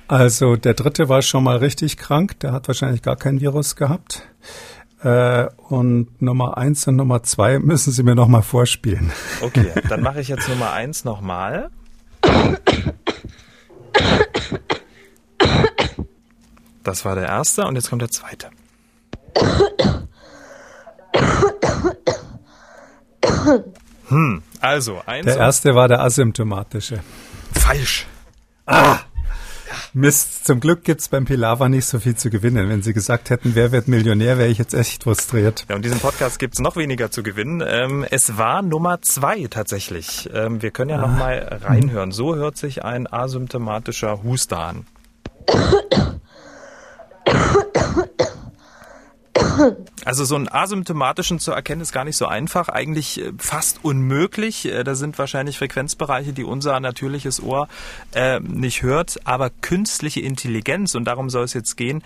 [0.06, 4.22] Also der dritte war schon mal richtig krank, der hat wahrscheinlich gar kein Virus gehabt.
[5.02, 9.12] Äh, und Nummer eins und Nummer zwei müssen Sie mir noch mal vorspielen.
[9.42, 11.70] Okay, dann mache ich jetzt Nummer eins nochmal.
[16.82, 18.48] Das war der erste und jetzt kommt der zweite.
[24.08, 25.26] Hm, also eins.
[25.26, 27.00] Der erste war der asymptomatische.
[27.52, 28.06] Falsch.
[28.66, 28.98] Ah!
[29.92, 32.68] Mist, zum Glück gibt's beim Pilava nicht so viel zu gewinnen.
[32.68, 35.66] Wenn Sie gesagt hätten, wer wird Millionär, wäre ich jetzt echt frustriert.
[35.68, 37.62] Ja, und diesen Podcast gibt's noch weniger zu gewinnen.
[37.66, 40.28] Ähm, es war Nummer zwei tatsächlich.
[40.32, 41.06] Ähm, wir können ja ah.
[41.06, 42.12] noch mal reinhören.
[42.12, 44.86] So hört sich ein asymptomatischer Huster an.
[50.08, 54.64] Also so einen asymptomatischen zu erkennen ist gar nicht so einfach, eigentlich äh, fast unmöglich.
[54.64, 57.68] Äh, da sind wahrscheinlich Frequenzbereiche, die unser natürliches Ohr
[58.14, 62.02] äh, nicht hört, aber künstliche Intelligenz, und darum soll es jetzt gehen,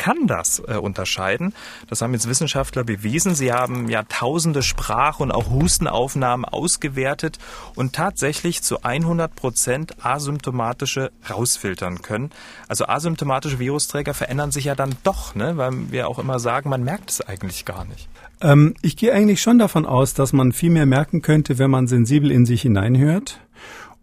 [0.00, 1.52] kann das äh, unterscheiden.
[1.88, 3.34] Das haben jetzt Wissenschaftler bewiesen.
[3.34, 7.38] Sie haben ja tausende Sprach- und auch Hustenaufnahmen ausgewertet
[7.74, 12.30] und tatsächlich zu 100 Prozent asymptomatische rausfiltern können.
[12.66, 15.58] Also asymptomatische Virusträger verändern sich ja dann doch, ne?
[15.58, 18.08] weil wir auch immer sagen, man merkt es eigentlich gar nicht.
[18.40, 21.86] Ähm, ich gehe eigentlich schon davon aus, dass man viel mehr merken könnte, wenn man
[21.88, 23.38] sensibel in sich hineinhört.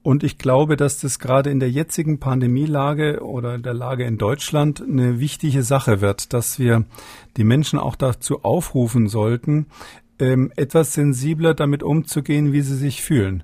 [0.08, 4.82] Und ich glaube, dass das gerade in der jetzigen Pandemielage oder der Lage in Deutschland
[4.82, 6.86] eine wichtige Sache wird, dass wir
[7.36, 9.66] die Menschen auch dazu aufrufen sollten,
[10.18, 13.44] ähm, etwas sensibler damit umzugehen, wie sie sich fühlen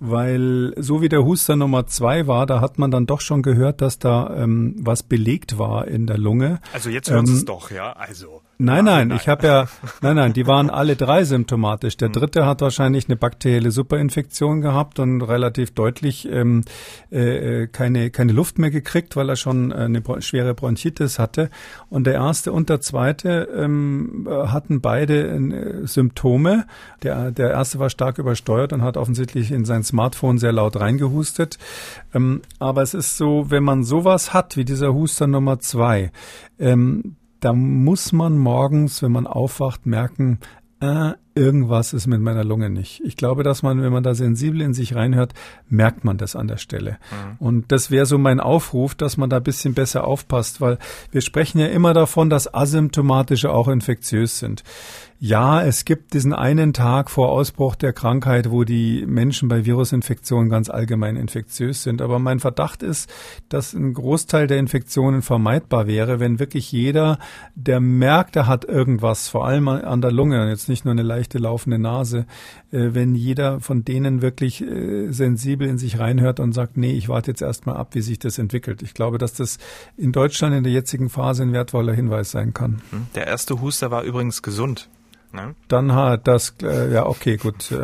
[0.00, 3.80] weil so wie der Huster Nummer zwei war, da hat man dann doch schon gehört,
[3.80, 6.60] dass da ähm, was belegt war in der Lunge.
[6.74, 7.92] Also jetzt hören ähm, es doch, ja.
[7.92, 9.66] Also Nein, nein, ich habe ja,
[10.00, 11.96] nein, nein, die waren alle drei symptomatisch.
[11.96, 12.12] Der mhm.
[12.12, 16.62] dritte hat wahrscheinlich eine bakterielle Superinfektion gehabt und relativ deutlich ähm,
[17.10, 21.50] äh, äh keine, keine Luft mehr gekriegt, weil er schon äh, eine schwere Bronchitis hatte.
[21.90, 26.66] Und der erste und der zweite ähm, hatten beide äh, Symptome.
[27.02, 31.58] Der, der erste war stark übersteuert und hat offensichtlich in sein Smartphone sehr laut reingehustet.
[32.14, 36.12] Ähm, aber es ist so, wenn man sowas hat wie dieser Huster Nummer zwei,
[36.60, 40.38] ähm, da muss man morgens, wenn man aufwacht, merken,
[40.80, 43.00] äh, irgendwas ist mit meiner Lunge nicht.
[43.04, 45.34] Ich glaube, dass man, wenn man da sensibel in sich reinhört,
[45.68, 46.98] merkt man das an der Stelle.
[47.10, 47.46] Mhm.
[47.46, 50.78] Und das wäre so mein Aufruf, dass man da ein bisschen besser aufpasst, weil
[51.10, 54.62] wir sprechen ja immer davon, dass asymptomatische auch infektiös sind.
[55.26, 60.50] Ja, es gibt diesen einen Tag vor Ausbruch der Krankheit, wo die Menschen bei Virusinfektionen
[60.50, 62.02] ganz allgemein infektiös sind.
[62.02, 63.10] Aber mein Verdacht ist,
[63.48, 67.18] dass ein Großteil der Infektionen vermeidbar wäre, wenn wirklich jeder,
[67.54, 71.23] der merkt, er hat irgendwas, vor allem an der Lunge, jetzt nicht nur eine leichte
[71.32, 72.26] laufende Nase,
[72.70, 77.08] äh, wenn jeder von denen wirklich äh, sensibel in sich reinhört und sagt, nee, ich
[77.08, 78.82] warte jetzt erstmal ab, wie sich das entwickelt.
[78.82, 79.58] Ich glaube, dass das
[79.96, 82.82] in Deutschland in der jetzigen Phase ein wertvoller Hinweis sein kann.
[83.14, 84.88] Der erste Huster war übrigens gesund.
[85.34, 85.54] Ne?
[85.66, 87.74] Dann hat das, äh, ja, okay, gut.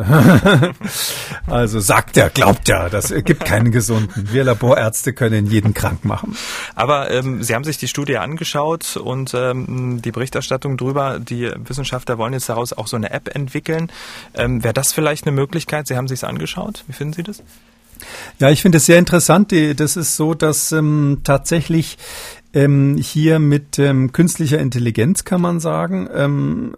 [1.47, 4.31] also sagt er, glaubt er, das gibt keinen Gesunden.
[4.31, 6.37] Wir Laborärzte können jeden krank machen.
[6.75, 11.19] Aber ähm, Sie haben sich die Studie angeschaut und ähm, die Berichterstattung drüber.
[11.19, 13.91] Die Wissenschaftler wollen jetzt daraus auch so eine App entwickeln.
[14.33, 15.87] Ähm, Wäre das vielleicht eine Möglichkeit?
[15.87, 16.85] Sie haben sich angeschaut.
[16.87, 17.43] Wie finden Sie das?
[18.39, 19.51] Ja, ich finde es sehr interessant.
[19.51, 21.97] Das ist so, dass ähm, tatsächlich
[22.53, 26.75] ähm, hier mit ähm, künstlicher Intelligenz kann man sagen, ähm,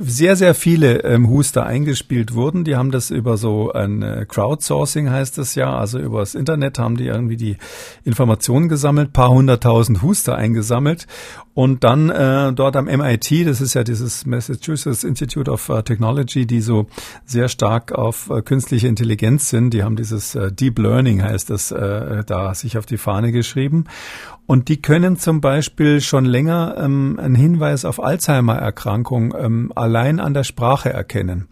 [0.00, 2.64] sehr, sehr viele ähm, Huster eingespielt wurden.
[2.64, 6.78] Die haben das über so ein äh, Crowdsourcing heißt das ja, also über das Internet
[6.78, 7.56] haben die irgendwie die
[8.04, 11.06] Informationen gesammelt, paar hunderttausend Huster eingesammelt.
[11.54, 16.44] Und dann äh, dort am MIT, das ist ja dieses Massachusetts Institute of uh, Technology,
[16.46, 16.86] die so
[17.24, 21.68] sehr stark auf äh, künstliche Intelligenz sind, die haben dieses äh, Deep Learning heißt das
[21.68, 23.84] da sich auf die Fahne geschrieben
[24.46, 30.34] und die können zum Beispiel schon länger ähm, einen Hinweis auf Alzheimer-Erkrankung ähm, allein an
[30.34, 31.48] der Sprache erkennen,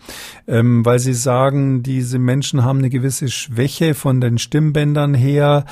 [0.46, 5.64] ähm, weil sie sagen, diese Menschen haben eine gewisse Schwäche von den Stimmbändern her,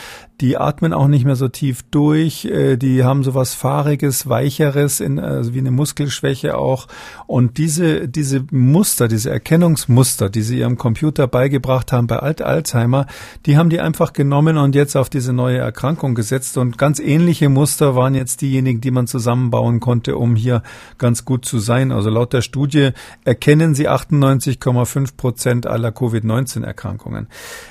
[0.42, 4.98] die atmen auch nicht mehr so tief durch, äh, die haben so was Fahriges, Weicheres,
[4.98, 6.88] in, also wie eine Muskelschwäche auch.
[7.28, 13.06] Und diese, diese Muster, diese Erkennungsmuster, die sie ihrem Computer beigebracht haben bei Alt Alzheimer,
[13.46, 16.58] die haben die einfach genommen und jetzt auf diese neue Erkrankung gesetzt.
[16.58, 20.64] Und ganz ähnliche Muster waren jetzt diejenigen, die man zusammenbauen konnte, um hier
[20.98, 21.92] ganz gut zu sein.
[21.92, 22.90] Also laut der Studie
[23.24, 27.28] erkennen sie 98,5 Prozent aller Covid-19-Erkrankungen.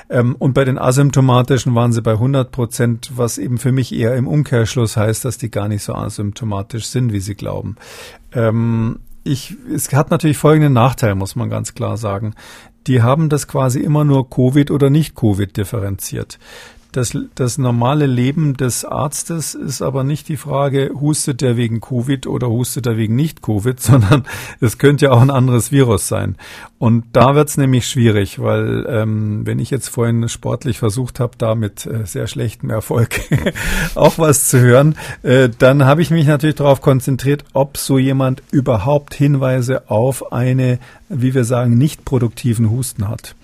[0.09, 2.60] Ähm, und bei den asymptomatischen waren sie bei 100 Prozent.
[2.61, 6.85] Prozent, was eben für mich eher im Umkehrschluss heißt, dass die gar nicht so asymptomatisch
[6.85, 7.75] sind, wie sie glauben.
[8.33, 12.35] Ähm, ich, es hat natürlich folgenden Nachteil, muss man ganz klar sagen.
[12.85, 16.37] Die haben das quasi immer nur Covid oder nicht Covid differenziert.
[16.91, 22.27] Das, das normale Leben des Arztes ist aber nicht die Frage, hustet der wegen Covid
[22.27, 24.25] oder hustet er wegen nicht Covid, sondern
[24.59, 26.35] es könnte ja auch ein anderes Virus sein.
[26.79, 31.55] Und da wird's nämlich schwierig, weil ähm, wenn ich jetzt vorhin sportlich versucht habe, da
[31.55, 33.21] mit äh, sehr schlechtem Erfolg
[33.95, 38.43] auch was zu hören, äh, dann habe ich mich natürlich darauf konzentriert, ob so jemand
[38.51, 43.35] überhaupt Hinweise auf eine, wie wir sagen, nicht produktiven Husten hat.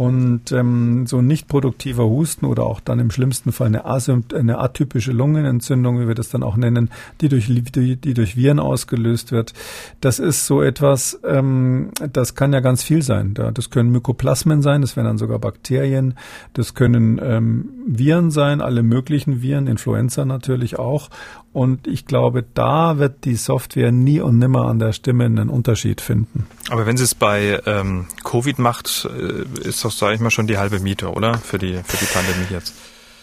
[0.00, 5.12] Und ähm, so nicht produktiver Husten oder auch dann im schlimmsten Fall eine, eine atypische
[5.12, 6.88] Lungenentzündung, wie wir das dann auch nennen,
[7.20, 9.52] die durch, die, die durch Viren ausgelöst wird,
[10.00, 13.34] das ist so etwas, ähm, das kann ja ganz viel sein.
[13.34, 16.14] Das können Mykoplasmen sein, das wären dann sogar Bakterien,
[16.54, 21.10] das können ähm, Viren sein, alle möglichen Viren, Influenza natürlich auch.
[21.52, 26.00] Und ich glaube, da wird die Software nie und nimmer an der Stimme einen Unterschied
[26.00, 26.46] finden.
[26.68, 30.46] Aber wenn sie es bei ähm, Covid macht, äh, ist das, sage ich mal, schon
[30.46, 31.38] die halbe Miete, oder?
[31.38, 32.74] Für die, für die Pandemie jetzt.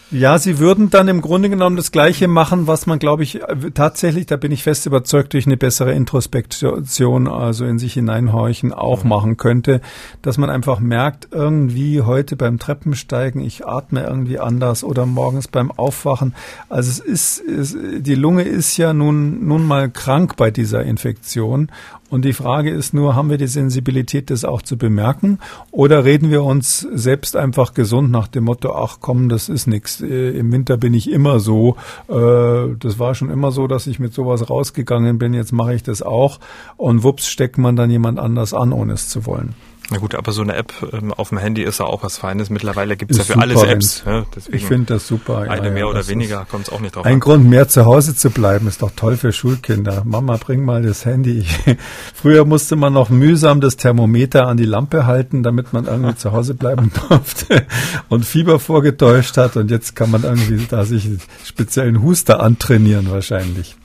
[0.09, 3.41] Ja, sie würden dann im Grunde genommen das Gleiche machen, was man, glaube ich,
[3.73, 9.03] tatsächlich, da bin ich fest überzeugt, durch eine bessere Introspektion, also in sich hineinhorchen, auch
[9.03, 9.09] mhm.
[9.09, 9.81] machen könnte,
[10.21, 15.71] dass man einfach merkt, irgendwie heute beim Treppensteigen, ich atme irgendwie anders oder morgens beim
[15.71, 16.33] Aufwachen.
[16.69, 21.69] Also es ist, es, die Lunge ist ja nun, nun mal krank bei dieser Infektion
[22.09, 25.39] und die Frage ist nur, haben wir die Sensibilität, das auch zu bemerken?
[25.71, 30.01] Oder reden wir uns selbst einfach gesund nach dem Motto, ach komm, das ist nichts.
[30.01, 31.75] Äh, Im Winter bin ich immer so.
[32.07, 35.33] Äh, das war schon immer so, dass ich mit sowas rausgegangen bin.
[35.33, 36.39] Jetzt mache ich das auch.
[36.77, 39.53] Und wups, steckt man dann jemand anders an, ohne es zu wollen.
[39.89, 42.49] Na gut, aber so eine App ähm, auf dem Handy ist ja auch was Feines.
[42.49, 44.03] Mittlerweile gibt es ja für alles Apps.
[44.05, 45.39] Ja, deswegen ich finde das super.
[45.39, 47.19] Eine ja, mehr oder weniger kommt es auch nicht drauf Ein an.
[47.21, 50.03] Grund, mehr zu Hause zu bleiben, ist doch toll für Schulkinder.
[50.03, 51.45] Mama, bring mal das Handy.
[52.13, 56.33] Früher musste man noch mühsam das Thermometer an die Lampe halten, damit man irgendwie zu
[56.33, 57.65] Hause bleiben durfte
[58.09, 59.55] und Fieber vorgetäuscht hat.
[59.55, 63.77] Und jetzt kann man irgendwie da sich einen speziellen Huster antrainieren wahrscheinlich.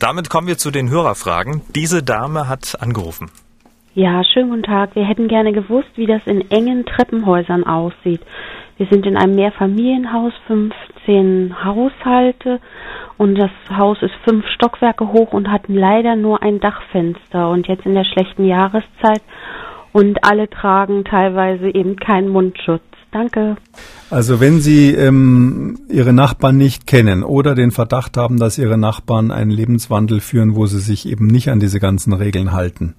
[0.00, 1.62] Damit kommen wir zu den Hörerfragen.
[1.76, 3.30] Diese Dame hat angerufen.
[3.96, 4.96] Ja, schönen guten Tag.
[4.96, 8.20] Wir hätten gerne gewusst, wie das in engen Treppenhäusern aussieht.
[8.76, 12.58] Wir sind in einem Mehrfamilienhaus, 15 Haushalte
[13.18, 17.86] und das Haus ist fünf Stockwerke hoch und hat leider nur ein Dachfenster und jetzt
[17.86, 19.22] in der schlechten Jahreszeit
[19.92, 22.82] und alle tragen teilweise eben keinen Mundschutz.
[23.12, 23.54] Danke.
[24.14, 29.32] Also wenn Sie ähm, Ihre Nachbarn nicht kennen oder den Verdacht haben, dass Ihre Nachbarn
[29.32, 32.94] einen Lebenswandel führen, wo sie sich eben nicht an diese ganzen Regeln halten,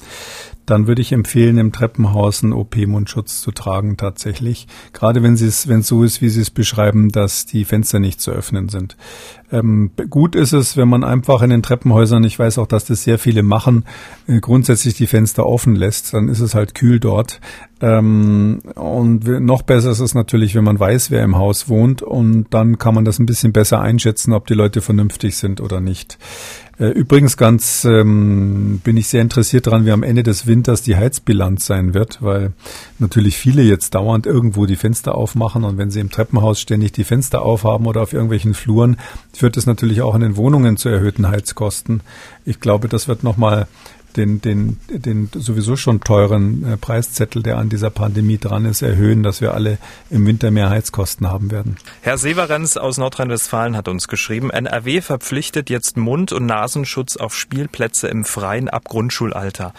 [0.66, 4.68] dann würde ich empfehlen, im Treppenhaus einen OP-Mundschutz zu tragen tatsächlich.
[4.94, 8.70] Gerade wenn es, so ist, wie Sie es beschreiben, dass die Fenster nicht zu öffnen
[8.70, 8.98] sind.
[9.52, 13.04] Ähm, gut ist es, wenn man einfach in den Treppenhäusern, ich weiß auch, dass das
[13.04, 13.86] sehr viele machen,
[14.28, 17.40] äh, grundsätzlich die Fenster offen lässt, dann ist es halt kühl dort.
[17.80, 22.48] Ähm, und noch besser ist es natürlich, wenn man weiß, wer im Haus wohnt und
[22.52, 26.18] dann kann man das ein bisschen besser einschätzen, ob die Leute vernünftig sind oder nicht.
[26.78, 30.98] Äh, übrigens ganz ähm, bin ich sehr interessiert daran, wie am Ende des Winters die
[30.98, 32.52] Heizbilanz sein wird, weil
[33.00, 37.06] natürlich viele jetzt dauernd irgendwo die Fenster aufmachen und wenn sie im Treppenhaus ständig die
[37.06, 38.98] Fenster aufhaben oder auf irgendwelchen Fluren,
[39.34, 42.02] führt es natürlich auch in den Wohnungen zu erhöhten Heizkosten.
[42.44, 43.68] Ich glaube, das wird nochmal
[44.16, 49.24] den, den, den sowieso schon teuren äh, Preiszettel, der an dieser Pandemie dran ist, erhöhen,
[49.24, 49.78] dass wir alle
[50.10, 51.78] im Winter mehr Heizkosten haben werden.
[52.02, 58.08] Herr Severenz aus Nordrhein-Westfalen hat uns geschrieben, NRW verpflichtet jetzt Mund- und Nasenschutz auf Spielplätze
[58.08, 59.74] im Freien ab Grundschulalter.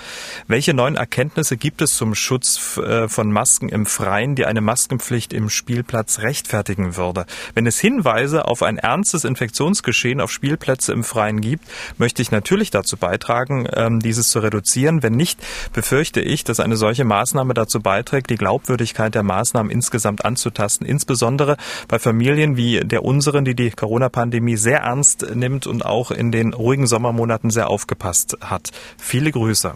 [0.47, 5.33] Welche neuen Erkenntnisse gibt es zum Schutz äh, von Masken im Freien, die eine Maskenpflicht
[5.33, 7.27] im Spielplatz rechtfertigen würde?
[7.55, 11.65] Wenn es Hinweise auf ein ernstes Infektionsgeschehen auf Spielplätze im Freien gibt,
[11.99, 15.03] möchte ich natürlich dazu beitragen, ähm, dieses Praxis zu reduzieren.
[15.03, 15.41] Wenn nicht,
[15.73, 21.57] befürchte ich, dass eine solche Maßnahme dazu beiträgt, die Glaubwürdigkeit der Maßnahmen insgesamt anzutasten, insbesondere
[21.89, 26.53] bei Familien wie der unseren, die die Corona-Pandemie sehr ernst nimmt und auch in den
[26.53, 28.71] ruhigen Sommermonaten sehr aufgepasst hat.
[28.99, 29.75] Viele Grüße.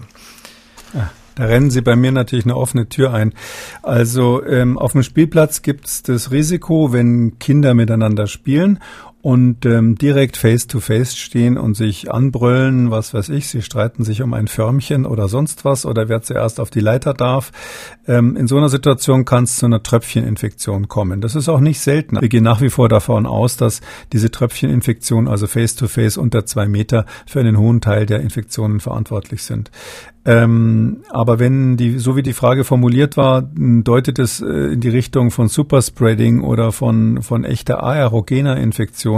[1.36, 3.32] Da rennen Sie bei mir natürlich eine offene Tür ein.
[3.82, 8.80] Also ähm, auf dem Spielplatz gibt es das Risiko, wenn Kinder miteinander spielen
[9.22, 14.32] und ähm, direkt face-to-face stehen und sich anbrüllen, was weiß ich, sie streiten sich um
[14.32, 17.52] ein Förmchen oder sonst was oder wer zuerst auf die Leiter darf.
[18.06, 21.20] Ähm, in so einer Situation kann es zu einer Tröpfcheninfektion kommen.
[21.20, 22.20] Das ist auch nicht selten.
[22.20, 26.66] Wir gehen nach wie vor davon aus, dass diese Tröpfcheninfektion, also face-to-face -face unter zwei
[26.66, 29.70] Meter, für einen hohen Teil der Infektionen verantwortlich sind.
[30.26, 34.90] Ähm, aber wenn die, so wie die Frage formuliert war, deutet es äh, in die
[34.90, 39.09] Richtung von Superspreading oder von, von echter aerogener Infektion.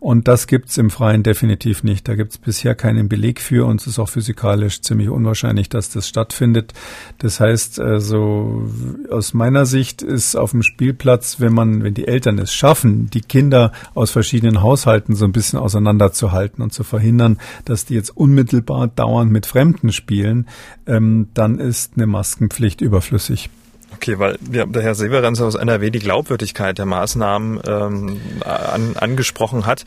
[0.00, 2.08] Und das gibt's im Freien definitiv nicht.
[2.08, 6.08] Da gibt's bisher keinen Beleg für und es ist auch physikalisch ziemlich unwahrscheinlich, dass das
[6.08, 6.72] stattfindet.
[7.18, 8.68] Das heißt, also
[9.10, 13.20] aus meiner Sicht ist auf dem Spielplatz, wenn man, wenn die Eltern es schaffen, die
[13.20, 18.88] Kinder aus verschiedenen Haushalten so ein bisschen auseinanderzuhalten und zu verhindern, dass die jetzt unmittelbar
[18.88, 20.46] dauernd mit Fremden spielen,
[20.86, 23.50] ähm, dann ist eine Maskenpflicht überflüssig.
[23.94, 29.64] Okay, weil ja, der Herr Severenz aus NRW die Glaubwürdigkeit der Maßnahmen ähm, an, angesprochen
[29.64, 29.84] hat,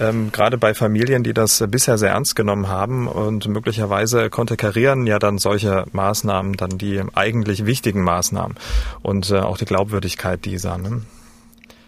[0.00, 5.18] ähm, gerade bei Familien, die das bisher sehr ernst genommen haben und möglicherweise konterkarieren ja
[5.18, 8.56] dann solche Maßnahmen dann die eigentlich wichtigen Maßnahmen
[9.02, 10.78] und äh, auch die Glaubwürdigkeit dieser.
[10.78, 11.02] Ne?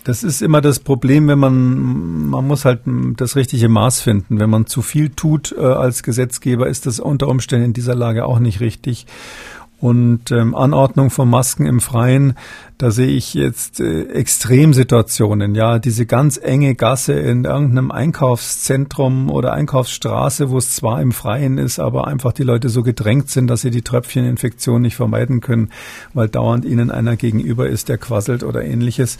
[0.04, 2.80] Das ist immer das Problem, wenn man, man muss halt
[3.16, 4.38] das richtige Maß finden.
[4.38, 8.24] Wenn man zu viel tut äh, als Gesetzgeber, ist das unter Umständen in dieser Lage
[8.24, 9.06] auch nicht richtig.
[9.80, 12.34] Und ähm, Anordnung von Masken im Freien,
[12.78, 15.54] da sehe ich jetzt äh, Extremsituationen.
[15.54, 21.58] Ja, diese ganz enge Gasse in irgendeinem Einkaufszentrum oder Einkaufsstraße, wo es zwar im Freien
[21.58, 25.70] ist, aber einfach die Leute so gedrängt sind, dass sie die Tröpfcheninfektion nicht vermeiden können,
[26.12, 29.18] weil dauernd ihnen einer gegenüber ist, der quasselt oder ähnliches.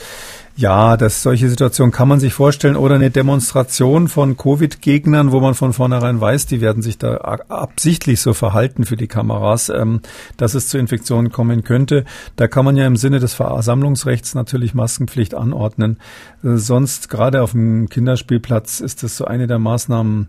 [0.58, 2.74] Ja, das, solche Situationen kann man sich vorstellen.
[2.74, 8.20] Oder eine Demonstration von Covid-Gegnern, wo man von vornherein weiß, die werden sich da absichtlich
[8.20, 10.00] so verhalten für die Kameras, ähm,
[10.36, 12.04] dass es zu Infektionen kommen könnte.
[12.34, 15.98] Da kann man ja im Sinne des Versammlungsrechts natürlich Maskenpflicht anordnen.
[16.42, 20.26] Äh, sonst, gerade auf dem Kinderspielplatz, ist das so eine der Maßnahmen,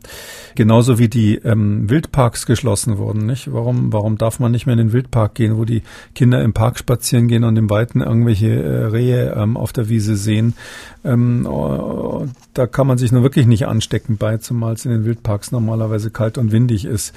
[0.53, 3.25] genauso wie die ähm, Wildparks geschlossen wurden.
[3.25, 3.51] Nicht?
[3.51, 5.81] Warum, warum darf man nicht mehr in den Wildpark gehen, wo die
[6.13, 10.18] Kinder im Park spazieren gehen und im Weiten irgendwelche äh, Rehe ähm, auf der Wiese
[10.19, 10.53] sehen.
[11.03, 15.05] Ähm, oh, da kann man sich nur wirklich nicht anstecken bei, zumal es in den
[15.05, 17.15] Wildparks normalerweise kalt und windig ist.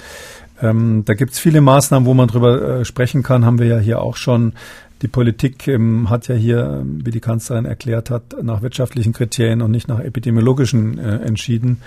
[0.61, 3.77] Ähm, da gibt es viele Maßnahmen, wo man drüber äh, sprechen kann, haben wir ja
[3.77, 4.53] hier auch schon.
[5.01, 9.71] Die Politik ähm, hat ja hier, wie die Kanzlerin erklärt hat, nach wirtschaftlichen Kriterien und
[9.71, 11.81] nicht nach epidemiologischen äh, entschieden.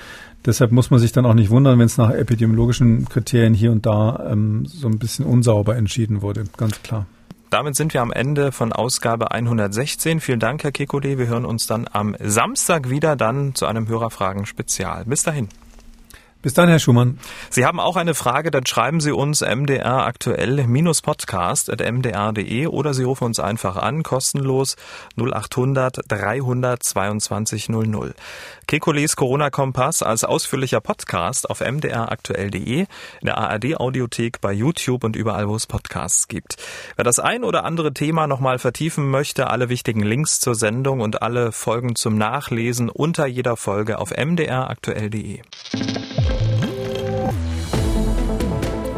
[0.44, 3.86] Deshalb muss man sich dann auch nicht wundern, wenn es nach epidemiologischen Kriterien hier und
[3.86, 7.06] da ähm, so ein bisschen unsauber entschieden wurde, ganz klar.
[7.56, 10.20] Damit sind wir am Ende von Ausgabe 116.
[10.20, 11.16] Vielen Dank, Herr Kekulé.
[11.16, 15.06] Wir hören uns dann am Samstag wieder dann zu einem Hörerfragen-Spezial.
[15.06, 15.48] Bis dahin.
[16.42, 17.18] Bis dann, Herr Schumann.
[17.50, 23.40] Sie haben auch eine Frage, dann schreiben Sie uns mdr aktuell-podcast.mdr.de oder Sie rufen uns
[23.40, 24.76] einfach an, kostenlos
[25.16, 28.14] 0800 322 00.
[28.68, 32.86] Kekules Corona-Kompass als ausführlicher Podcast auf mdraktuell.de, in
[33.22, 36.56] der ARD-Audiothek, bei YouTube und überall, wo es Podcasts gibt.
[36.96, 41.22] Wer das ein oder andere Thema nochmal vertiefen möchte, alle wichtigen Links zur Sendung und
[41.22, 45.42] alle Folgen zum Nachlesen unter jeder Folge auf mdraktuell.de.